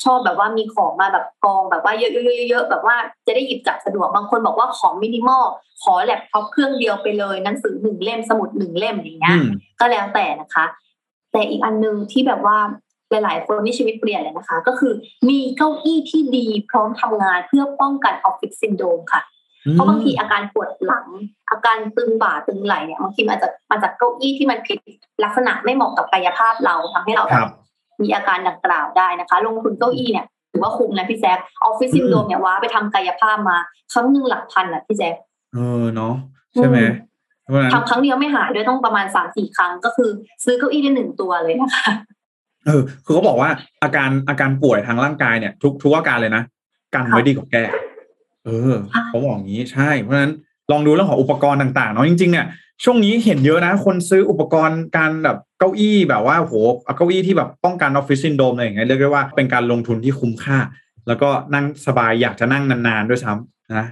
[0.04, 5.44] ชอบแบบว่ามีของมาแบบกองแบบว่าเยอะๆๆแบบว่าจะได้หยิบจับสะดวกบางคนบอกว่าของมินิมอล
[5.82, 9.36] ขอแล็ปท็อปเครื่องเดียวไปเลยหนังสือหนึ่งเล่มสมุดหนึ่งเล่มอย่างเงี้ย
[9.80, 10.64] ก็แล้วแต่นะคะ
[11.32, 12.58] แต่อีกอันนึงที่แบบว่า
[13.10, 14.92] หลายๆคนที่ชีวิตเปลี่ยนเลยนะคะ ก็คือ
[15.28, 19.20] มีเก้าอี้ที่ดีพร้อมทำงานเพื่อป้องกันออฟฟิศซินโดรมค่ะ
[19.72, 21.06] เพราะบางทีอาการปวดหลัง
[21.50, 24.78] อาการตึงบ่าตึงไหล่เนี่ยบางทีมาจากมาจากเก้าอี้ที่มันผิด
[25.24, 27.50] ลักษณะไม่เหมาะกับกายภาพเราทำให้เราแบบ
[28.02, 33.58] มีอาการดังกล่าวได้นะคะ ลงทุนเก้าอี้เนี่ยถือว่าคุ้มนะพี่แจ๊คออฟฟิศซินโดรมเนี่ยว้าไปทำกายภาพมา
[33.92, 35.14] ครั้งหนึ่งหลักพันอะพี่แจ๊ค
[35.54, 36.14] เออเนาะ
[36.54, 36.78] ใช่ไหม
[37.72, 40.10] ทำครั้งเดียวไม่หายด้วยต้องประมาณสามสี่ครั้งก็คือ
[40.44, 41.90] ซื้อเก้าอี้ได้หนึ่งตัวเลยนะคะ
[42.66, 43.50] เออคือเขาบอกว่า
[43.82, 46.42] อาการอาการป่วยทางร่างกายเนี่ย ทุกทุกอาการเลยนะ
[46.94, 47.62] กันไว้ดีกว่าแก้
[48.46, 48.74] เออ
[49.08, 50.32] เขาบอกอย่างนี้ใช่เพราะฉะนั้น
[50.70, 52.46] ลองดูเรื่องของอุปกรณ์ต่างๆเนาะจริงๆเนี่ย
[52.84, 56.54] ช่วงนี้เห็นเยอะนะ คนซื้ออุปกรณ์การแบบเก้าอี้แบบว่าโห
[56.96, 60.58] เก้าอี้ที่แบบป้องกันออฟฟิศซินโดมอะไรอย่างเงี้ยเรียกได้ว่าเป็นการลงทุนที่คุ้มค่า
[61.06, 63.86] แล้วก็นั่งสบายอยากจะนั่งนานๆด้วยซ้ำนะ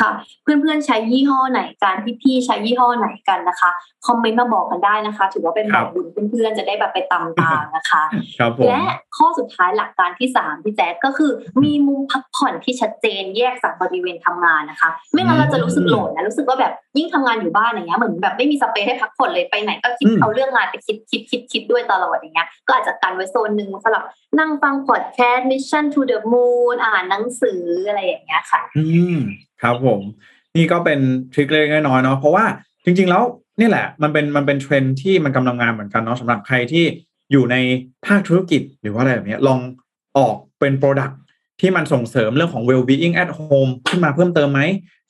[0.00, 0.10] ค่ะ
[0.42, 3.70] เพื่อนๆใช้ยี่ห้อไหนกันพี่ๆใช้ยี่ห้อไหนกันนะคะ
[4.06, 8.02] คอมเมนต์มาบอกกันได้นะคะ ถือว่าเป็นแบบบุญเพื่อนๆจะได้แบบไปตามตามนะคะ
[8.68, 8.82] และ
[9.16, 24.04] ข้อสุดท้ายหลักการที่สามพี่แจ๊คก็คือ มีมุมพักผ่อนที่ชัดเจนแยกจากบริเวณทำงานนะคะ ไม่งั้นเราจะรู้สึกโหลดนะรู้สึกว่าแบบยิ่งทำงานอยู่บ้านอย่างเงี้ยเหมือนแบบไม่มีสเปซให้พักผ่อนเลยไปไหนก็คิดเอาเรื่องงานไปคิดคิดคิดคิดด้วยตลอดอย่างเงี้ยก็อาจจะกันไว้โซนหนึ่งสำหรับ
[24.38, 28.84] นั่งฟังพอดแคสต์ Mission to the Moon อ่านหนังสืออะไรอย่างเงี้ยค่ะ อื
[29.16, 29.18] ม
[29.62, 30.00] ครับผม
[30.56, 31.00] นี่ก็เป็น
[31.32, 32.44] ทริคเล็กน้อยเนาะเพราะว่า
[32.84, 33.22] จริง ๆ แล้ว
[33.60, 36.84] นี่แหละ มันเป็นมันเป็นเทรนด์ที่มันกำลังมาเหมือนกันเนาะสำหรับใครที่
[37.32, 37.56] อยู่ใน
[38.06, 39.60] ภาคธุรกิจหรือว่าอะไรแบบนี้ลอง
[40.18, 41.10] ออกเป็น product
[41.60, 44.60] ที่มันส่งเสริมเรื่องของ well-being at home ขึ้นมาเพิ่มเติมไหม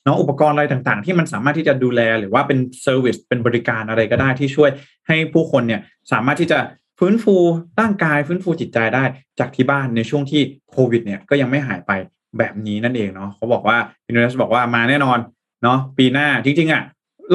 [0.03, 4.69] เนาะอุปกรณ์อะไรต่างๆ ที่มันสามารถที่จะดูแลหรือว่าเป็น service เป็นบริการอะไรก็ได้ที่ช่วย
[5.07, 6.59] ให้ผู้คนเนี่ยสามารถที่จะ
[6.99, 7.35] ฟื้นฟู
[7.79, 9.03] ร่างกายฟื้นฟูจิตใจได้
[9.39, 11.91] จากที่บ้านในช่วงที่โควิดเนี่ยก็ยังไม่หายไป
[12.37, 15.17] แบบนี้นั่นเองเนาะเขาบอกว่าอินโดนีเซียบอกว่ามาแน่นอน
[15.63, 16.83] เนาะปีหน้าจริงๆอะ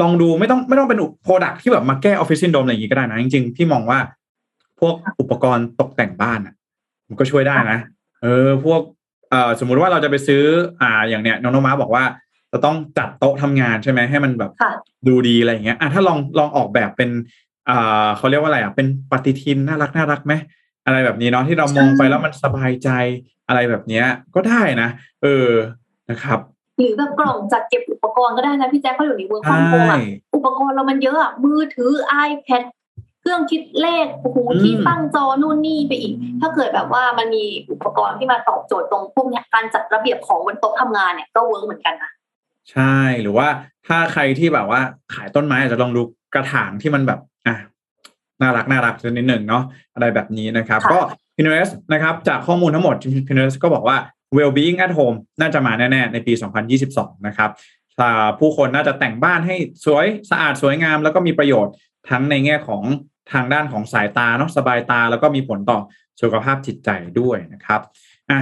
[0.01, 3.99] ลองดูไม่ต้องไม่ต้องเป็น product ที่แบบมาแก้ออฟฟิศซินโดรมอะไรอย่างนี้ก็ได้นะ จริงๆ พี่มองว่า
[4.79, 6.53] พวกอุปกรณ์ตกแต่งบ้านอะ
[7.07, 7.79] มันก็ช่วยได้นะ
[8.21, 8.81] เออ พวก
[9.29, 10.43] เอ่อสมมุติว่าเราจะไปซื้อ
[10.81, 12.03] อ่า อย่างเนี้ยน้องนมาบอกว่า
[12.51, 14.51] จะต้องจัดโต๊ะทำงานใช่ไหมให้มันแบบ
[15.07, 17.09] ดูดีอะไรอย่างเงี้ยอะถ้าลองลองออกแบบเป็น
[17.69, 20.33] อ่าเขาเรียกว่าอะไรอะเป็นปฏิทินน่ารักน่ารักไหม
[20.85, 22.89] อะไรแบบนี้เนาะที่เรามองไปแล้วมันสบายใจ
[23.51, 24.89] อะไรแบบเนี้ยก็ได้นะ
[25.23, 25.49] เออ
[26.09, 26.39] นะครับ
[26.79, 30.01] หรือแบบกล่องจัดเก็บอุปกรณ์ก็ได้นะพี่แจ๊คเขาอยู่ใน work from home
[30.35, 31.91] อุปกรณ์เรามันเยอะอะมือถือ
[32.29, 32.63] iPad
[33.21, 42.11] เครื่องคิดเลขโอ้โหที่ตั้งจอนู่นนี่ไปอีก ถ้าเกิดแบบว่ามันมีอุปกรณ์ที่มาตอบโจทย์ตรงพวกนี้การจัดระเบียบของบนโต๊ะทำงานเนี่ยก็ work เหมือนกันนะ
[42.71, 43.47] ใช่หรือว่า
[43.87, 44.81] ถ้าใครที่แบบว่า
[45.13, 46.01] ขายต้นไม้อาจจะลองดู
[46.33, 47.55] กระถางที่มันแบบอะ
[48.41, 49.63] น่ารักน่ารักนิดหนึ่งเนาะ
[49.95, 50.99] อะไรแบบนี้นะครับ ก็
[51.35, 52.95] Pinterest นะครับจากข้อมูลทั้งหมด
[53.27, 53.97] Pinterest ก็บอกว่า
[54.37, 56.33] well-being at home น่าจะมาแน่ ๆ ในปี
[56.79, 57.49] 2022 นะครับ
[58.39, 61.73] ผู้คนน่าจะแต่งบ้านให้สวยสะอาดสวยงาม แล้วก็มีประโยชน์
[62.09, 62.83] ทั้งในแง่ของ
[63.31, 65.79] ทางด้านของสายตาเนาะสบายตา แล้วก็มีผลต่อ
[66.21, 67.81] สุขภาพจิตใจด้วยนะครับ
[68.31, 68.39] อะ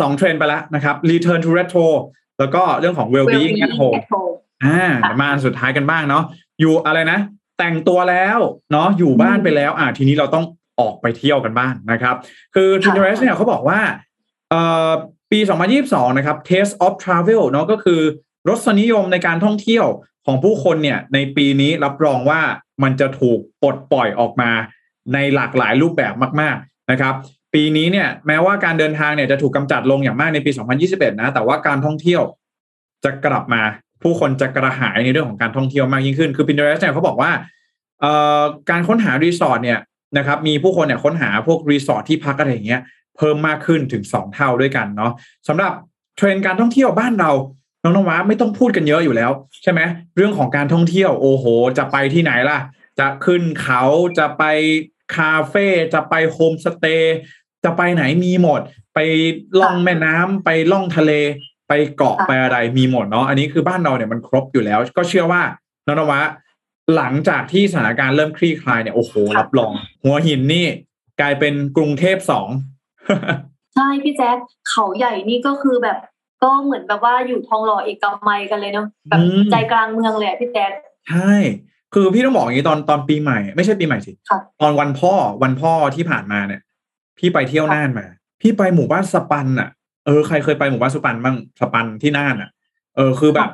[0.00, 1.86] สองเทรนไปแล้วนะครับ return to retro
[2.38, 3.94] แล้วก็เรื่องของ well-being at home
[4.64, 4.82] อ่า
[5.20, 6.24] มาสุดท้ายกันบ้างเนาะ
[6.60, 7.18] อยู่อะไรนะ
[7.60, 8.38] แต่งตัวแล้ว
[8.72, 10.44] เนาะอยู่บ้านไปแล้ว อ่าทีนี้เราต้อง
[10.80, 12.16] ออกไปเที่ยวกันบ้างนะครับ
[12.54, 13.80] คือ Pinterest เนี่ยเขาบอกว่า
[14.50, 14.90] เอ่อ
[15.30, 15.40] ปี
[15.78, 18.00] 2022 นะครับ Taste of Travel เนาะก็คือ
[18.48, 19.86] รสนิยมในการท่องเที่ยว
[20.26, 22.40] ของผู้คนเนี่ย ในปีนี้รับรองว่า
[22.82, 24.50] มันจะถูกปลดปล่อยออกมา
[25.14, 27.14] ในหลากหลายรูปแบบมาก ๆนะครับ
[27.54, 30.50] ปีนี้เนี่ยแม้ว่าการเดินทางเนี่ยจะถูกกำจัดลงอย่างมากในปี
[30.86, 32.22] 2021 นะ แต่ว่าการท่องเที่ยว
[33.04, 33.62] จะกลับมา
[34.02, 37.30] ผู้คนจะกระหายในเรื่องของการท่องเที่ยวมากยิ่งขึ้น คือ Pinterest เนี่ยเขาบอกว่า
[38.70, 39.78] การค้นหารีสอร์ทเนี่ย
[40.18, 42.80] นะครับมีผู้คนเนี่ยค้นหาพวกรีสอร์ทที่พักอะไรอย่างเงี้ย
[43.16, 45.12] เพิ่มมากขึ้นถึง 2 เท่าด้วยกันเนาะ
[45.48, 45.72] สำหรับ
[46.16, 47.30] เทรนด์การท่องเที่ยวบ้านเรา
[47.82, 49.30] น้องน้องวัดไม่ต้องพูดกันเยอะอยู่แล้ว
[49.62, 49.80] ใช่ไหม
[50.16, 51.44] เรื่องของการท่องเที่ยวโอ้โห
[51.78, 52.58] จะไปที่ไหนล่ะ
[52.98, 53.82] จะขึ้นเขา
[54.18, 54.44] จะไป
[55.16, 57.16] คาเฟ่จะไปโฮมสเตย์
[57.64, 58.60] จะไปไหนมีหมด
[58.94, 58.98] ไป
[59.60, 61.12] ล่องแม่น้ำไปล่องทะเล
[61.70, 65.42] ไปเกาะค่ะไปอะไรมีหมดเนาะอันนี้คือบ้านเราเนี่ยมันครบอยู่แล้ว ก็เชื่อว่า
[65.86, 66.24] น้องนวัด
[66.96, 70.66] หลังจากที่สถานการณ์เริ่มคลี่คลายเนี่ยโอ้โหค่ะรับรอง หัวหินนี่
[71.20, 72.48] กลายเป็นกรุงเทพสอง
[73.74, 74.36] ใช่พี่แจ๊ค
[74.68, 75.98] เขาใหญ่นี่ก็คือแบบ
[76.42, 80.72] ก็เหมือนแบบว่าอยู่ทองหล่อเอกมัยกันเลยเนาะแบบอืมใจกลางเมืองเลยอะพี่แจ๊ค
[81.08, 81.34] ใช่
[81.94, 86.60] คือพี่ต้องบอกอย่างนี้ตอนตอนปีใหม่ ไม่ใช่ปีใหม่สิค่ะตอนวันพ่อวันพ่อที่ผ่านมาเนี่ย
[87.18, 88.06] พี่ไปเที่ยวค่ะน่านมา
[88.40, 92.50] พี่ไปหมู่บ้านสปันอะเออใครเคยไปหมู่บ้านสปันบ้างสปันที่น่านอะ
[92.96, 93.50] เออคือแบบ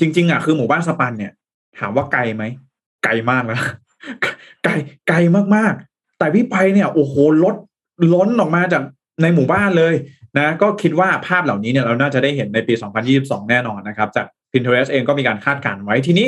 [0.00, 1.32] จริง ๆ อะ คือหมู่บ้านสปันเนี่ย
[1.78, 2.44] ถามว่าไกลไหม
[3.04, 3.60] ไกลมากนะ
[4.64, 4.72] ไกล
[5.08, 5.16] ไกล
[5.56, 7.56] มากๆ แต่พี่ไปเนี่ยโอ้โหรถ
[8.12, 8.82] ล้นออกมาจาก
[9.22, 9.94] ในหมู่บ้านเลย
[10.38, 12.74] นะ ก็คิดว่าภาพเหล่านี้เนี่ยเราน่าจะได้เห็นในปี
[13.12, 16.26] 2022 แน่นอนนะครับ จาก Pinterest เองก็มีการคาดการณ์ไว้ทีนี้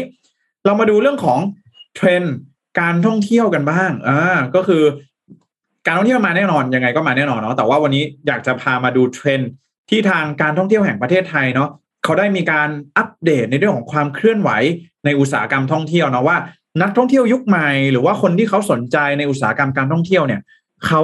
[0.64, 1.38] เรามาดูเรื่องของ
[1.96, 2.34] เทรนด์
[2.80, 4.82] การท่องเที่ยวกันบ้างอ่าก็คือ
[5.86, 9.50] การท่องเที่ยวมาแน่นอนยังไงก็มาแน่นอนเนาะแต่ว่าวันนี้อยากจะพามาดูเทรนด์
[9.90, 11.70] ที่ทางการท่องเที่ยวแห่งประเทศไทยเนาะ
[12.04, 14.50] เขาได้มีการอัปเดตในเรื่องของความเคลื่อนไหว
[15.04, 16.36] ในอุตสาหกรรมท่องเที่ยวนะว่า
[16.82, 20.40] นักท่องเที่ยวยุคใหม่ หรือว่าคนที่เขาสนใจในอุตสาหกรรมการท่องเที่ยวเนี่ย
[20.86, 21.02] เขา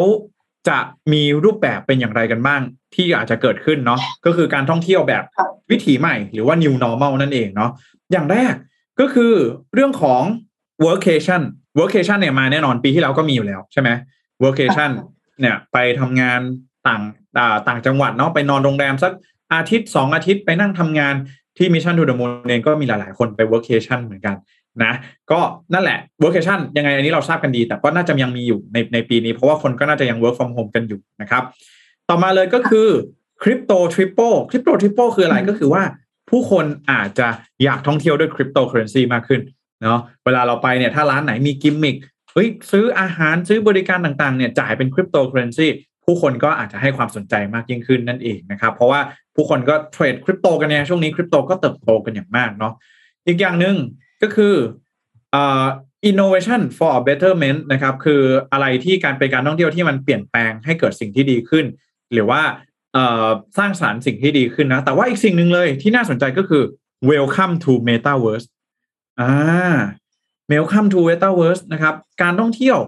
[0.69, 0.79] จะ
[1.13, 2.61] มีรูปแบบเป็นอย่างไรกันบ้าง
[2.95, 5.25] ที่อาจจะเกิดขึ้นเนาะก็คือการท่องเที่ยวแบบ
[5.71, 7.71] วิถีใหม่ หรือว่า new normal นั่นเองเนาะ
[8.13, 8.55] อย่างแรก
[9.01, 9.33] ก็คือ
[9.75, 10.23] เรื่องของ
[10.87, 11.43] workation
[11.79, 13.89] workation เนี่ยมาแน่นอนปีที่แล้วก็มีอยู่แล้วใช่ไหม
[14.45, 14.91] workation
[15.41, 16.41] เนี่ยไปทำงาน
[16.87, 17.03] ต่าง
[17.69, 19.13] ต่างจังหวัดเนาะไปนอนโรงแรมสัก
[19.55, 21.15] อาทิตย์สองอาทิตย์ไปนั่งทำงาน
[21.59, 24.37] ที่ Mission to the Moon เองก็มีหลาย ๆ คนไป workation เหมือนกัน
[24.85, 24.93] นะ
[25.31, 25.41] ก็
[25.73, 31.43] นั่นแหละ workation ยังไงอันนี้เราทราบกันดี แต่ก็น่าจะยังมีอยู่ในในปีนี้ เพราะว่าคนก็น่าจะยัง work from home กันอยู่นะครับ
[32.09, 32.89] ต่อมาเลยก็คือ
[33.43, 35.83] crypto triple crypto triple คืออะไรอืมก็คือว่า
[36.31, 37.29] ผู้คนอาจจะ
[37.65, 39.41] อยากท่องเที่ยวด้วย cryptocurrency มากขึ้น
[39.83, 41.97] เนาะเวลาเราไปเนี่ยถ้าร้านไหนมีกิมมิค
[42.33, 45.69] เฮ้ยซื้ออาหารซื้อบริการต่าง ๆ เนี่ยจ่ายเป็น cryptocurrency
[46.07, 49.01] ผู้คนก็อาจจะให้ความสนใจมากยิ่งขึ้นนั่นเองนะครับ เพราะว่า
[49.35, 52.73] ผู้คนก็เทรดคริปโตกันเนี่ยช่วงนี้คริปโตก็เติบโตกันอย่างมากเนาะ
[53.27, 53.77] อีกอย่างหนึ่ง
[54.23, 54.55] ก็คือ
[55.35, 55.37] อ
[56.11, 61.65] innovation for a betterment นะครับ คืออะไรที่การเป็นการท่องเที่ยวที่มันเปลี่ยนแปลงให้เกิดสิ่งที่ดีขึ้น
[62.13, 62.43] หรือว่า
[63.59, 66.63] สร้างสารรค์สิ่งที่ดีขึ้นนะ แต่ว่าอีกสิ่งหนึ่งเลยที่น่าสนใจก็คือ
[67.11, 68.47] welcome to metaverse
[69.21, 69.33] อ่า
[70.53, 72.79] welcome to metaverse นะครับ การท่องเที่ยว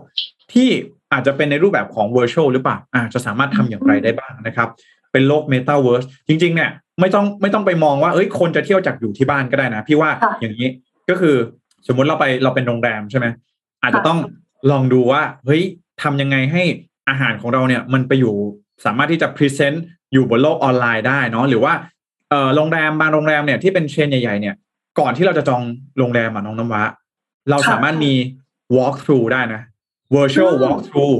[0.55, 0.69] ที่
[1.13, 4.69] อาจจะเป็นในรูปแบบของ virtual หรือเปล่าอาจจะสามารถทำอย่างไรได้บ้างนะครับ
[5.13, 10.69] เป็นโลก metaverse จริง ๆ เนี่ยไม่ต้องไม่ต้องไปมองว่าเอ้ยคนจะเที่ยวจากอยู่ที่บ้านก็ได้นะ พี่ว่าค่ะอย่างนี้
[11.09, 11.37] ก็คือ
[11.87, 13.27] สมมุติเราไปเราเป็นโรงแรมใช่ไหม
[13.83, 14.19] อาจจะค่ะต้อง
[14.71, 15.63] ลองดูว่าเฮ้ย
[16.03, 16.63] ทำยังไงให้
[17.09, 18.35] อาหารของเราเนี่ยมันไปอยู่
[18.85, 21.73] สามารถที่จะพรีเซนต์อยู่บนโลกออนไลน์ได้เนาะหรือว่า
[22.31, 24.55] เออโรงแรมบางโรงแรมเนี่ยที่เป็นเชนใหญ่ๆเนี่ย
[24.99, 25.63] ก่อนที่เราจะจอง
[25.99, 26.83] โรงแรมอะน้องน้ำว้า
[27.51, 28.13] เราค่ะสามารถมี
[28.77, 29.63] walk through ได้นะ
[30.17, 31.17] virtual อืม walk through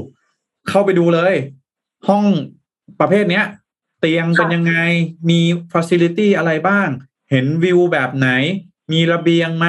[0.69, 1.33] เข้าไปดูเลย
[2.07, 2.25] ห้อง
[2.99, 3.45] ประเภทเนี้ย
[3.99, 4.75] เตียงเป็นค่ะยังไง
[5.29, 5.41] มี
[5.73, 6.87] facility อะไรบ้าง
[7.31, 8.29] เห็นวิวแบบไหน
[8.91, 9.67] มีระเบียงไหม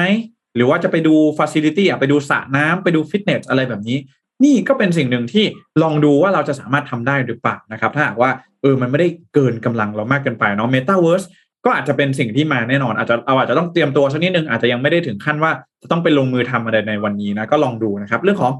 [0.55, 3.97] หรือว่าจะไปดู facility อะไปดูสระน้ำไปดูฟิตเนสอะไรแบบนี้
[4.43, 5.45] นี่ก็เป็นสิ่งหนึ่งที่
[5.81, 8.31] ลองดูว่าเราจะสามารถทำได้หรือเปล่านะครับ ถ้าหากว่า
[8.61, 11.25] เออมันไม่ได้เกินกำลังเรามากเกินไปเนาะ Metaverse
[11.65, 18.51] ก็อาจจะเป็นสิ่งที่มาแน่นอน อาจจะเราอาจจะต้องเตรียมตัวสักนิดนึงอาจจะยังไม่ได้ถึงขั้นว่าจะต้องไปลงมือทำอะไรในวันนี้นะก็ลองดูนะครับ เรื่องของ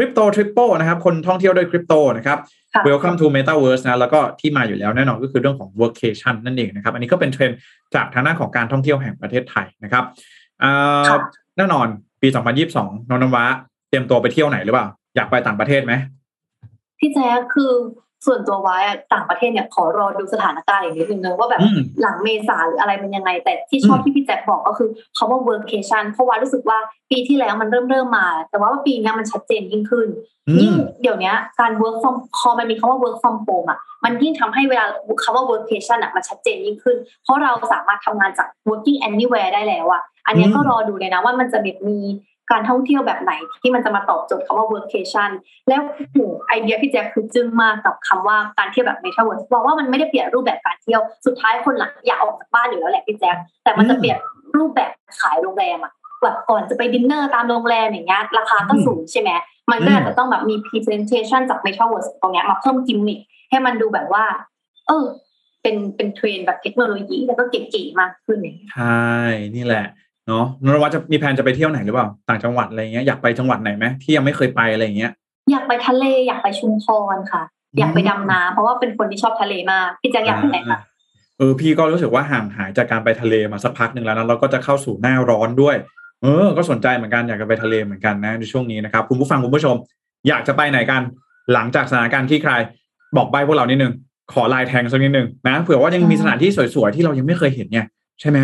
[0.00, 2.38] crypto tripper นะครับคนท่องเที่ยวด้วยคริปโตนะครับ
[2.74, 7.58] ค่ะ Welcome to Metaverse นะแล้วก็ที่มาอยู่แล้วแน่นอนก็คือเรื่องของ workation นั่นเองนะครับ อันนี้ก็เป็นเทรนด์
[7.94, 10.04] จากทางด้านของการท่องเที่ยวแห่งประเทศไทยนะครับ
[10.62, 11.18] อ่าค่ะ
[11.56, 11.86] แน่นอน
[12.22, 12.28] ปี
[12.68, 13.44] 2022นนท์นวะ
[13.88, 15.92] เตรียมตัวไปเที่ยวไหนหรือเปล่า อยากไปต่างประเทศไหม
[16.98, 17.72] พี่แจ๊คคือ
[18.26, 26.78] ส่วนตัวไว้อะต่างประเทศเนี่ยขอรอดูสถานการณ์อีกนิดนึงนะว่าแบบอืมหลังเมษาหรืออะไรมันยังไง แต่ที่ชอบอืมที่พี่แจ๊คบอกก็คือคำว่า workation เพราะว่ารู้สึกว่า
[27.10, 30.08] ปีที่แล้วมันเริ่มเริ่มมา แต่ว่าปีเนี้ยมันชัดเจนยิ่งขึ้น
[30.48, 34.84] อืยิ่งมเดี๋ยวเนี้ยการ work from พอมันมีคำว่า work from home อะมันยิ่งทำให้เวลา
[35.22, 41.98] คำว่า workation อะมันชัดเจนยิ่งขึ้น เพราะเราสามารถทำงานจาก working anywhere ได้แล้วอะอันเนี้ยอืมก็รอดูเลยนะว่ามันจะแบบมี
[42.50, 43.32] การท่องเที่ยวแบบไหน
[43.62, 45.30] ที่มันจะมาตอบโจทย์คำว่า workation
[45.68, 45.80] แล้ว
[46.48, 54.18] ไอเดียพี่แจ๊คคือจึ้งมากกับคำว่าการเที่ยวแบบ metaverse บอกว่ามันไม่ได้เปลี่ยนรูปแบบการเที่ยวสุดท้ายคนหลังอยากออกจากบ้านอยู่แล้วแหละพี่แจ๊คแต่มันจะเปลี่ยน
[54.58, 59.30] รูปแบบขายโรงแรมอะแบบก่อนจะไปดินเนอร์ตามโรงแรมอย่างเงี้ยราคาก็สูงใช่ไหม
[59.70, 64.24] มันก็อาจจะต้องแบบมี presentation จาก metaverse ตรงเนี้ยมาเพิ่มกิมมิคให้มันดูแบบว่า
[64.88, 65.06] เออ
[65.62, 69.08] เป็นเป็นเทรนด์แบบเทคโนโลยีแล้วก็เก๋ๆมากขึ้นเงี้ยใช่
[69.54, 69.84] นี่แหละ
[70.28, 75.12] เนาะนนท์นวะจะมีแผนจะไปเที่ยวไหนหรือเปล่าต่างจังหวัดอะไรเงี้ยอยากไปจังหวัดไหนไหมที่ยังไม่เคยไปอะไรเงี้ย
[75.50, 77.42] อยากไปทะเลอยากไปชุมพรค่ะ
[77.78, 80.80] อยากไปดำน้ำเพราะว่าเป็นคนที่ชอบทะเลมากพี่แจ๊คอยากไปไหนคะ
[81.38, 85.76] เออพี่ก็รู้สึกว่าห่างหายจากการไปทะเลมาสักพักหนึ่งแล้วนะเราก็จะเข้าสู่หน้าร้อนด้วย
[86.22, 89.76] เออ ก็สนใจเหมือนกันอยากจะไปทะเลเหมือนกันนะในช่วงนี้นะครับคุณผู้ฟังคุณผู้ชม
[90.28, 91.02] อยากจะไปไหนกัน
[91.52, 92.52] หลังจากสถานการณ์ที่ใคร
[93.16, 93.92] บอกใบพวกเรานิดนึง
[94.32, 97.86] ขอลายแทงสักนิดนึงนะเผื่อว่ายังมีสถานที่สวยๆที่เรายังไม่เคยเห็นเนี่ย
[98.20, 98.38] ใช่ไหม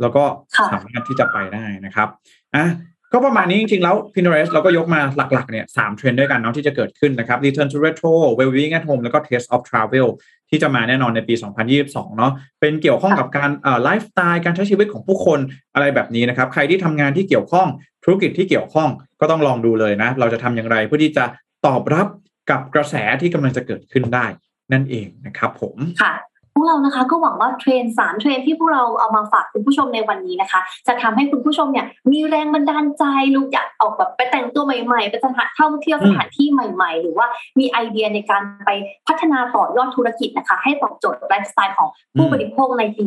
[0.00, 0.24] แล้วก็
[0.72, 2.08] สามารถที่จะไปได้นะครับ
[2.54, 2.66] อะ
[3.12, 10.08] ก็ประมาณนี้จริงๆ แล้ว Pinterest เราก็ยกมาหลักๆเนี่ยสามเทรนด์ด้วยกันเนาะที่จะเกิดขึ้นนะครับ Return to Retro Well-being at Home แล้วก็ Taste of Travel
[10.50, 11.34] ที่จะมาแน่นอนในปี
[11.76, 13.50] 2022 เนาะเป็นเกี่ยวข้องกับการ
[13.82, 15.38] ไลฟ์สไตล์การใช้ชีวิตของผู้คน
[15.74, 17.68] อะไรแบบนี้นะครับ ใครที่ทำงานที่เกี่ยวข้อง
[18.04, 18.88] ธุรกิจที่เกี่ยวข้อง
[19.20, 21.24] ก็ต้องลองดูเลยนะ เราจะทำอย่างไรเพื่อที่จะ
[21.66, 22.06] ตอบรับ
[22.50, 24.26] กับกระแสที่กำลังจะเกิดขึ้นได้
[24.72, 26.14] นั่นเองนะครับผมค่ะ
[26.56, 37.26] พวกเรานะคะก็หวังว่าเทรนสามเทรนที่พวกเราเอามาฝากคุณผู้ชมในวันนี้นะคะ จะทำให้คุณผู้ชมเนี่ยมีแรงบันดาลใจลูกอยากออกแบบไปแต่งตัวใหม่ๆไปสถานท่องเที่ยวสถานที่ใหม่ ๆ หรือว่า
[37.58, 38.70] มีไอเดียในการไป
[39.06, 43.04] พัฒนาต่อยอดธุรกิจนะคะ ให้ตอบโจทย์ไลฟ์สไตล์ของผู้บริโภคในปี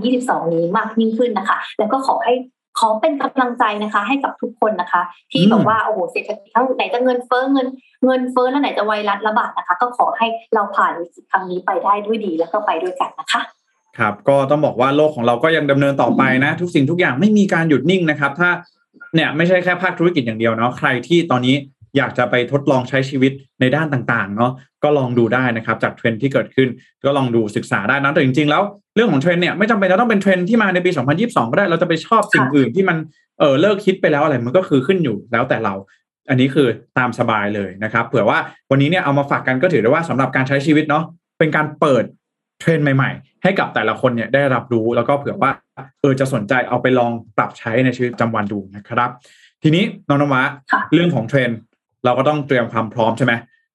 [0.00, 2.34] 2022 นี้มากยิ่งขึ้นนะคะ แล้วก็ขอให้
[2.78, 7.66] ขอเป็นกำลังใจนะคะ ให้กับทุกคนนะคะ ที่บอกว่าโอ้โหเศรษฐกิจทั้งไหนจะเงินเฟ้อเงิน
[8.04, 13.40] เงินเฟ้อแล้วไหนจะไวรัสระบาดนะคะ ก็ขอให้เราผ่านวิกฤตครั้งนี้ไปได้ด้วยดีแล้วก็ไปด้วยกันนะคะ
[13.98, 18.50] ครับก็ต้องบอกว่าโลกของเราก็ยังดำเนินต่อไปนะ ทุกสิ่งทุกอย่างไม่มีการหยุดนิ่งนะครับ ถ้า
[19.14, 21.56] เนี่ยไม่ใช่แค่ภาคธุรกิจอย่างเดียวเนาะใครที่ตอนนี้
[21.96, 26.68] อยากจะไปทดลองใช้ชีวิตในด้านต่างๆเนาะก็ลองดูได้นะครับจากเทรนด์ที่เกิดขึ้น
[27.04, 28.62] ก็ลองดูศึกษาได้นะแต่จริงๆ แล้ว
[28.94, 32.96] เรื่องของเทรนด์เนี่ยไม่จำเป็นจะต้องเป็นเทรนด์ที่มาในปี 2022 ก็ได้เราจะไปชอบสิ่งอื่นที่มัน
[33.38, 35.74] เออเลิกฮิตไปแล้วอะไรมันก็คือขึ้นอยู่แล้วแต่เรา
[36.28, 38.38] อันนี้คือตามสบายเลยนะครับ เผื่อว่า
[38.70, 41.04] วันนี้เนี่ยเอามาฝากกันก็ถือได้ว่าสำหรับการใช้ชีวิตเนาะ
[41.38, 42.04] เป็นการเปิด
[42.60, 45.52] เทรนด์ใหม่ๆ ให้กับแต่ละคนเนี่ยได้รับรู้แล้วก็เผื่อว่า
[46.00, 49.10] เออจะสนใจเอาไปลองปรับใช้ในชีวิตประจำวันดูนะครับ
[49.62, 50.42] ทีนี้น้องนวะ
[50.92, 51.58] เรื่องของเทรนด์
[52.04, 53.32] เราก็ต้องเตรียมความพร้อมใช่ไหม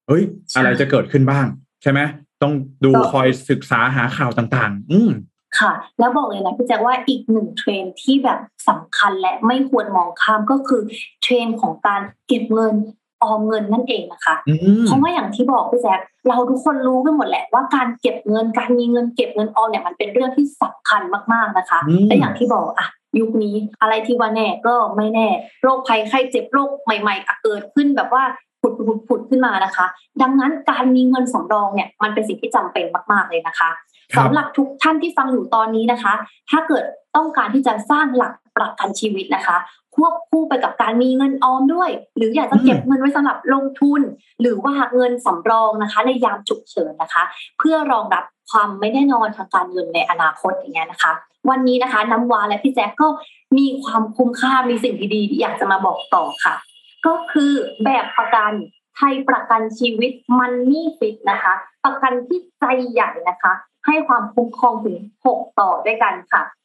[0.07, 0.23] เฮ้ย
[0.55, 1.45] อะไรจะเกิดขึ้นบ้าง
[1.83, 1.99] ใช่ไหม
[2.41, 2.53] ต้อง
[2.85, 5.11] ดูคอยศึกษาหาข่าวต่าง ๆ อืม
[5.59, 8.39] ค่ะ แล้วบอกเลยนะพี่แจ๊คว่าอีกหนึ่งเทรนด์ที่แบบ
[8.69, 10.81] สำคัญและไม่ควรมองข้ามก็คือ
[11.21, 12.75] เทรนด์ของการเก็บเงิน
[13.23, 14.35] ออมเงินนั่นเองนะคะ
[14.85, 21.01] เพราะว่าอย่างที่บอกพี่แจ๊คเราทุกคนรู้กันหมดแหละว่าการเก็บเงินการมีเงินเก็บเงินออมเนี่ยมันเป็นเรื่องที่สำคัญ
[21.33, 22.87] มากๆนะคะและอย่างที่บอกอะ
[23.19, 25.27] ยุคนี้อะไรที่ว่าแน่ก็ไม่แน่
[25.63, 28.23] โรคภัยไข้เจ็บโรคใหม่ๆเกิดขึ้นแบบว่า
[28.61, 29.85] ผุดผุดผุดขึ้นมานะคะ
[30.21, 33.69] ดังนั้นการมีเงินสำรองเนี่ยมันเป็นสิ่งที่จำเป็นมากๆเลยนะคะ
[34.17, 36.13] สำหรับทุกท่านที่ฟังอยู่ตอนนี้นะคะ
[36.49, 36.83] ถ้าเกิด
[37.15, 39.57] ต้องการที่จะสร้างหลัก ประกันชีวิตนะคะ
[39.95, 44.01] ควบคู่ไปกับการมีเงินออมด้วย หรืออยากจะเก็บเงินไว้สำหรับลงทุน
[44.41, 47.23] หรือว่าเงินสำรองนะคะ ในยามฉุกเฉินนะคะ
[47.59, 51.13] เพื่อรองรับความไม่แน่นอนทางการเงินในอนาคตอย่างเงี้ยนะคะ
[51.49, 53.07] วันนี้นะคะน้ำวาและพี่แจ๊คก็
[53.57, 56.55] มีความคุ้มค่ามีสิ่งดีๆอยากจะมาบอกต่อค่ะ
[57.05, 58.51] ก็คือแบบประกัน
[58.95, 61.53] ไทยประกันชีวิตมันนี่ฟิตนะคะ
[61.85, 63.53] ประกันที่ใจใหญ่นะคะ
[63.85, 66.62] ให้ความคุ้มครองถึงหกต่อด้วยกันค่ะอะ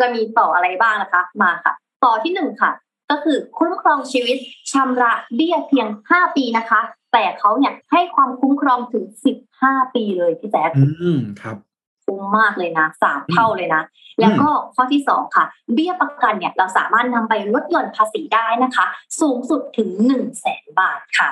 [0.00, 2.70] จะมีต่ออะไรบ้างนะคะ มาค่ะ ต่อที่หนึ่งค่ะ
[3.10, 4.36] ก็คือคุ้มครองชีวิต
[4.72, 6.80] ชำระเบี้ยเพียงห้าปีนะคะ
[7.12, 11.56] แต่เขาเนี่ยให้ความคุ้มครองถึงสิบห้าปีเลยพี่แจ๊คอืมครับ
[12.04, 13.82] คุ้มมากเลยนะสามเท่าเลยนะ
[14.20, 18.86] แล้วก็ข้อที่สองค่ะ เบี้ยประกันเนี่ยเราสามารถนำไปลดหย่อนภาษีได้นะคะ
[19.20, 21.30] สูงสุดถึงหนึ่งแสนบาทค่ะ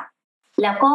[0.62, 0.92] แล้วก็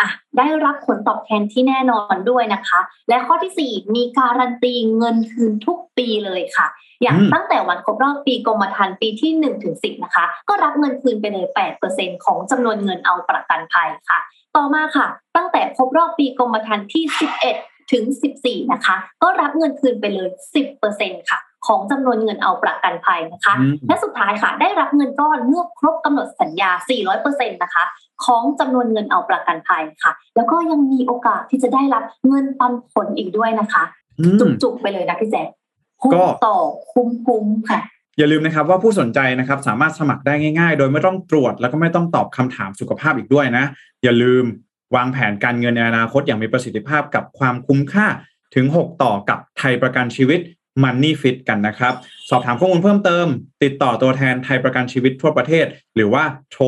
[0.00, 6.66] อะได้รับผลตอบแทนที่แน่นอนด้วยนะคะ และข้อที่สี่มีการันตีเงินคืนทุกปีเลยค่ะ
[7.02, 14.20] อย่างตั้งแต่วันครบรอบปีกรมธรรม์ปีที่หนึ่งถึงสิบนะคะ ก็รับเงินคืนไปเลยแปดเปอร์เซ็นของจำนวนเงินเอาประกันภัยค่ะ
[14.56, 17.56] ต่อมาค่ะ ตั้งแต่ครบรอบปีกรมธรรม์ที่สิบเอ็ด
[17.92, 18.04] ถึง
[18.40, 20.28] 14 นะคะ ก็รับเงินคืนไปเลย
[20.80, 23.54] 10%ค่ะ ของจำนวนเงินเอาประกันภัยนะคะ
[23.88, 26.70] และสุดท้ายค่ะ ได้รับเงินก้อนเมื่อครบกำหนดสัญญา
[27.12, 27.84] 400%นะคะ
[28.24, 33.82] ของจำนวนเงินเอาประกันภัยค่ะ แล้วก็ยังมีโอกาสที่จะได้รับเงินปันผลอีกด้วยนะคะ
[34.62, 35.48] จุกๆไปเลยนะพี่แจ๊ค
[36.14, 36.56] ก็ต่อ
[36.92, 37.80] คุ้มๆค่ะ
[38.18, 43.64] อย่าลืมนะครับว่าผู้สนใจนะครับสามารถสมัครได้ง่าย ๆ โดยไม่ต้องตรวจแล้วก็ไม่ต้องตอบคำถามสุขภาพอีกด้วยนะ
[44.02, 44.44] อย่าลืม
[44.96, 48.06] วางแผนการเงินในอนาคตอย่างมีประสิทธิภาพกับความคุ้มค่า
[48.54, 50.40] ถึง 6 ต่อกับไทยประกันชีวิต
[50.82, 51.94] Money Fit กันนะครับ
[52.30, 53.26] สอบถามข้อมูลเพิ่มเติม
[53.62, 56.64] ติดต่อตัวแทนไทยประกันชีวิตทั่วประเทศ หรือว่าโทร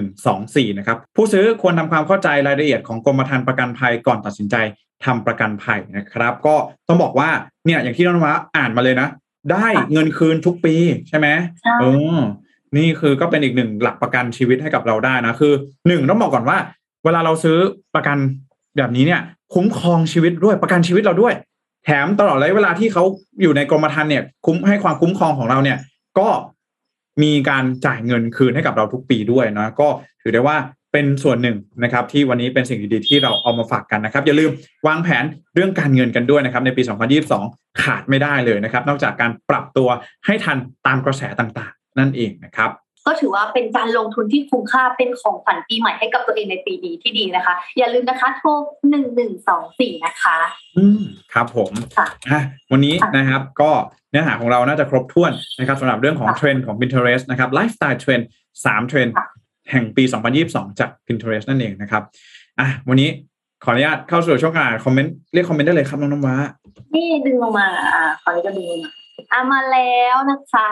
[0.00, 4.56] 1124 นะครับ ผู้ซื้อควรทำความเข้าใจรายละเอียดของกรมธรรม์ประกันภัยก่อนตัดสินใจ
[5.04, 6.54] ทำประกันภัยนะครับ ก็
[6.88, 7.30] ต้องบอกว่า
[7.66, 9.08] เนี่ยอย่างที่น้องว่าอ่านมาเลยนะ
[9.52, 10.74] ได้เงินคืนทุกปี
[11.08, 11.28] ใช่ไหม
[11.80, 11.84] เอ
[12.16, 12.20] อ
[12.76, 15.52] นี่คือก็เป็นอีกหนึ่งหลักประกันชีวิตให้กับเราได้นะคือ
[15.88, 16.58] หนึ่งต้องบอกก่อนว่า
[17.04, 17.58] เวลาเราซื้อ
[17.94, 18.16] ประกัน
[18.76, 19.20] แบบนี้เนี่ย
[19.54, 21.34] คุ้มครองชีวิตด้วยประกันชีวิตเราด้วย
[21.84, 23.04] แถมตลอดระยะเวลาที่เขา
[23.42, 25.78] อยู่ในกรมธรรม์เนี่ยคุ้มให้ความคุ้มครองของเราเนี่ย
[26.18, 26.28] ก็
[27.22, 29.88] มีการจ่ายเงินคืนให้กับเราทุกปีด้วยนะก็
[30.22, 30.56] ถือได้ว่า
[30.92, 34.50] เป็นส่วนหนึ่งนะครับ ที่วันนี้เป็นสิ่งดีๆที่เราเอามาฝากกันนะครับ อย่าลืม
[34.86, 36.82] วางแผนเรื่องการเงินกันด้วยนะครับ ในปี
[37.30, 39.88] 2022 ขาดไม่ได้เลยนะครับ นอกจากการปรับตัว
[40.26, 42.70] ให้ทันตามกระแสต่างๆ นั่นเองนะครับ
[43.06, 48.48] ก็ถือว่าเป็นการลงทุนที่คุ้มค่าเป็นของขวัญปีใหม่ให้กับตัวเองในปีนี้ที่ดีนะคะ อย่าลืมนะคะโทร
[48.90, 50.38] หนึ่งหนึ่งสองสี่นะคะ
[50.78, 52.40] อืมครับผมค่ะอะ
[52.72, 53.70] วันนี้ค่ะนะครับก็
[54.10, 58.28] เนื้อหาของเราน่าจะครบถ้วนนะครับสำหรับเรื่องของค่ะเทรนด์ของ Pinterest นะครับไลฟ์สไตล์เทรนด์
[58.64, 59.26] สามเทรนด์ค่ะ
[59.70, 60.04] แห่งปี
[60.42, 62.02] 2022 จาก Pinterest นั่นเองนะครับ
[62.60, 63.08] อะวันนี้
[63.64, 66.36] ขออนุญาตเข้าสู่ช่วงการคอมเมนต์เรียกคอมเมนต์ได้เลยครับน้องน้ำว้า
[66.94, 68.90] นี่ดึงลงมา อ่าขอนี้ก็ดึงลงมา
[69.32, 70.68] อะมาแล้วนะคะ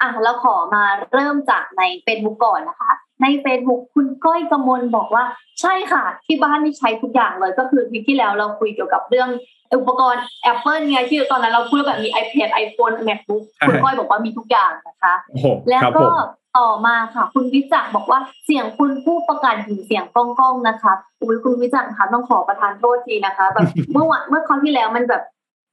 [0.00, 0.84] อะเราขอมา
[1.14, 5.24] เริ่มจากใน Facebook ก่อนนะคะ ใน Facebook คุณก้อยกมลบอกว่า
[5.60, 9.28] ใช่ค่ะ ที่บ้านนี่ใช้ทุกอย่างเลยก็คือวีคที่แล้วเราคุยเกี่ยวกับเรื่อง
[9.74, 16.12] อุปกรณ์ Apple ไงที่ตอนนั้นเราพูดแบบมี iPad iPhone MacBook คุณก้อยบอกว่ามีทุกอย่างนะคะโอ้โหแล้วครับผก็ม
[16.58, 25.22] ต่อมาค่ะ คุณวิจักรบอกว่าเสียงคุณผู้ประกาศถึงเสียงก้องก้องๆนะคะอุ้ยคุณวิจักรคะต้องขอประทานโทษทีนะคะแบบเมื่อวันเมื่อคราวที่แล้วมันแบบ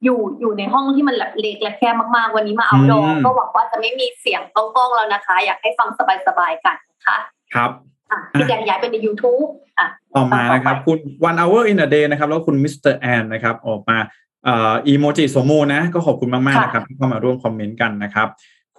[0.04, 5.88] อยู่อยู่ในห้องที่มันแบบเล็กและแคบมากๆ วันนี้มา outdoor อืมก็หวังว่าจะไม่มีเสียงก้องก้องๆแล้วนะคะ อยากให้ฟัง
[6.26, 7.18] สบายๆกันนะคะ
[7.54, 7.70] ครับ
[8.10, 13.98] อะที่แยกย้ายไปใน YouTube อะต่อมานะครับ คุณ one hour in a day นะครับ แล้วคุณมิสเตอร์แอนนะครับ ออกมา
[14.44, 18.28] เอ่ออีโมจิสมมูนะ ก็ขอบคุณมากๆนะครับที่เข้ามาร่วมคอมเมนต์กันนะครับ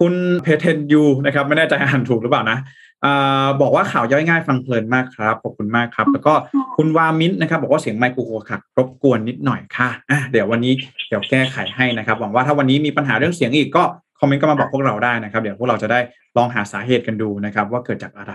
[0.00, 2.66] คุณเพเทนยูนะครับ ไม่แน่ใจอ่านถูกหรือเปล่านะเอ่อ
[3.60, 6.34] บอกว่าข่าวย่อยง่ายฟังเพลินมากครับ ขอบคุณมากครับ แล้วก็
[6.76, 10.72] คุณวามินนะครับบอกว่าเสียงไมค์กูโกขัดรบกวนนิดหน่อยค่ะอะเดี๋ยววันนี้
[11.08, 13.82] เดี๋ยวแก้ไขให้นะครับ หวังว่าถ้าวันนี้มีปัญหาเรื่องเสียงอีกก็
[14.20, 16.00] คอมเมนต์ก็มาบอกพวกเราได้นะครับ เดี๋ยวพวกเราจะได้
[16.36, 18.32] ลองหาสาเหตุกันดูนะครับ ว่าเกิดจากอะไร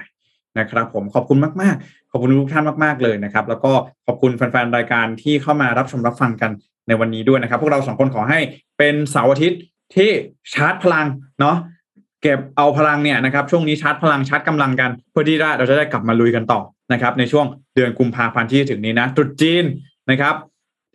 [0.59, 3.71] นะครับผมขอบคุณมากๆ ขอบคุณทุกท่านมากๆเลยนะครับ แล้วก็
[4.05, 6.51] ขอบคุณแฟนๆรายการที่เข้ามารับชมรับฟังกัน
[6.87, 8.39] ในวันนี้ด้วยนะครับ พวกเราสองคนขอให้
[8.77, 9.59] เป็นเสาร์อาทิตย์
[9.95, 10.09] ที่
[10.53, 11.05] ชาร์จพลัง
[11.39, 11.57] เนาะ
[12.23, 16.61] เก็บเอาพลังเนี่ยนะครับช่วงนี้ชาร์จพลังชาร์จกำลังกันเพื่อที่เราจะได้กลับมาลุยกันต่อ
[16.93, 19.65] นะครับในช่วงเดือนกุมภาพันธ์ที่จะถึงนี้นะตรุษจีน
[20.11, 20.35] นะครับ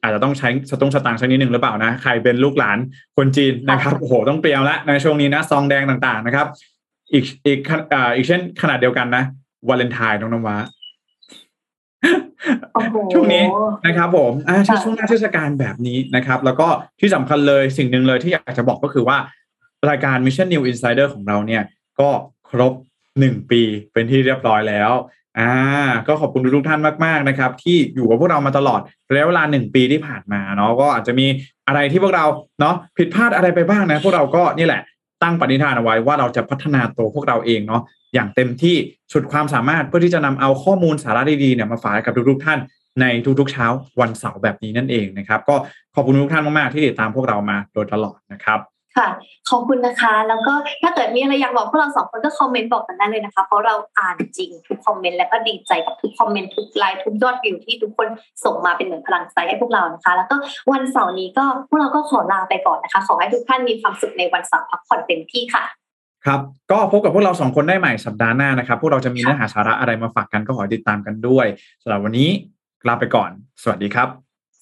[0.02, 2.78] อาจจะต้องใช้สตุ้งสตางค์สักนิดหนึ่งหรือเปล่านะใครเป็นลูกหลาน
[3.16, 6.46] คนจีนนะครับโอ้โหต้องเตรียมแล้วในช่วงนี้นะซองแดงต่างๆนะครับ
[7.12, 7.58] อีกอีก
[7.92, 9.24] อ่าอีกเช่นขนาดเดียวกันนะ
[9.68, 10.56] วาเลนไทน์น้องน้ำว้า
[12.74, 13.44] โอ้โหช่วงนี้
[13.86, 16.68] นะครับผมอ่าค่ะช่วงหน้าเทศกาลแบบนี้นะครับ แล้วก็
[17.00, 19.16] ที่สำคัญเลยสิ่งหนึ่งเลยที่อยากจะบอกก็คือว่า
[19.88, 21.62] รายการ Mission New Insider ของเราเนี่ย
[22.00, 22.08] ก็
[22.48, 22.72] ครบ
[23.18, 23.60] หนึ่งปี
[23.92, 24.92] เป็นที่เรียบร้อยแล้ว
[25.38, 25.52] อ่า
[26.06, 31.26] ก็ขอบคุณทุกท่านมากๆนะครับ ที่อยู่กับพวกเรามาตลอดระยะเวลาหนึ่งปีที่ผ่านมาเนาะก็อาจจะมี
[31.66, 32.26] อะไรที่พวกเรา
[32.60, 34.82] เนาะผิดพลาดอะไรไปบ้างนะ พวกเราก็นี่แหละ
[35.22, 37.82] ตั้งปณิธานเอาไว้ว่าเราจะพัฒนาตัวพวกเราเองเนาะ
[38.14, 38.76] อย่างเต็มที่
[39.12, 42.58] สุดความสามารถเพื่อที่จะนำเอาข้อมูลสาระดีๆเนี่ยมาฝากกับทุกๆท่าน
[43.00, 43.04] ใน
[43.40, 43.66] ทุกๆเช้า
[44.00, 45.54] วันเสาร์แบบนี้นั่นเองนะครับ ก็
[45.94, 48.60] ขอบคุณทุกท่านมากๆที่ติดตามพวกเรามาโดยตลอดนะครับ
[48.98, 49.08] ค่ะ
[49.50, 58.08] ขอบคุณนะคะ แล้วก็ถ้าเกิดมีอะไรอยากบอกพวกเราสองคนก็คอมเมนต์บอกกันได้เลยนะคะ เพราะเราอ่านจริงทุกคอมเมนต์และก็ดีใจกับทุกคอมเมนต์ทุกไลน์ทุกยอดวิวที่ทุกคน
[58.44, 60.36] ส่งมาเป็นเหมือนพลังใจให้พวกเรานะคะ แล้วก็
[60.72, 65.64] วันเสาร์นี้ก็พวกเราก็ขอลาไปก่อนนะคะ ขอให้ทุกท่านมีความสุขในวันเสาร์พักผ่อนเต็มที่ค่ะ
[66.26, 71.46] ครับก็พบกับพวกเราสองคนได้ใหม่สัปดาห์หน้านะครับ พวกเราจะมีเนื้อหาสาระอะไรมาฝากกันก็ขอให้ติดตามกันด้วย
[71.82, 72.28] สำหรับวันนี้
[72.88, 73.30] ลาไปก่อน
[73.62, 74.08] สวัสดีครับ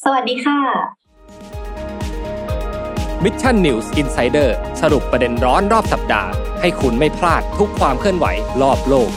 [0.05, 1.65] สวัสดีค่ะ
[3.26, 8.26] Mission News Insider สรุปประเด็นร้อนรอบสัปดาห์ ให้คุณไม่พลาดทุกความเคลื่อนไหว
[8.62, 9.10] รอบโลก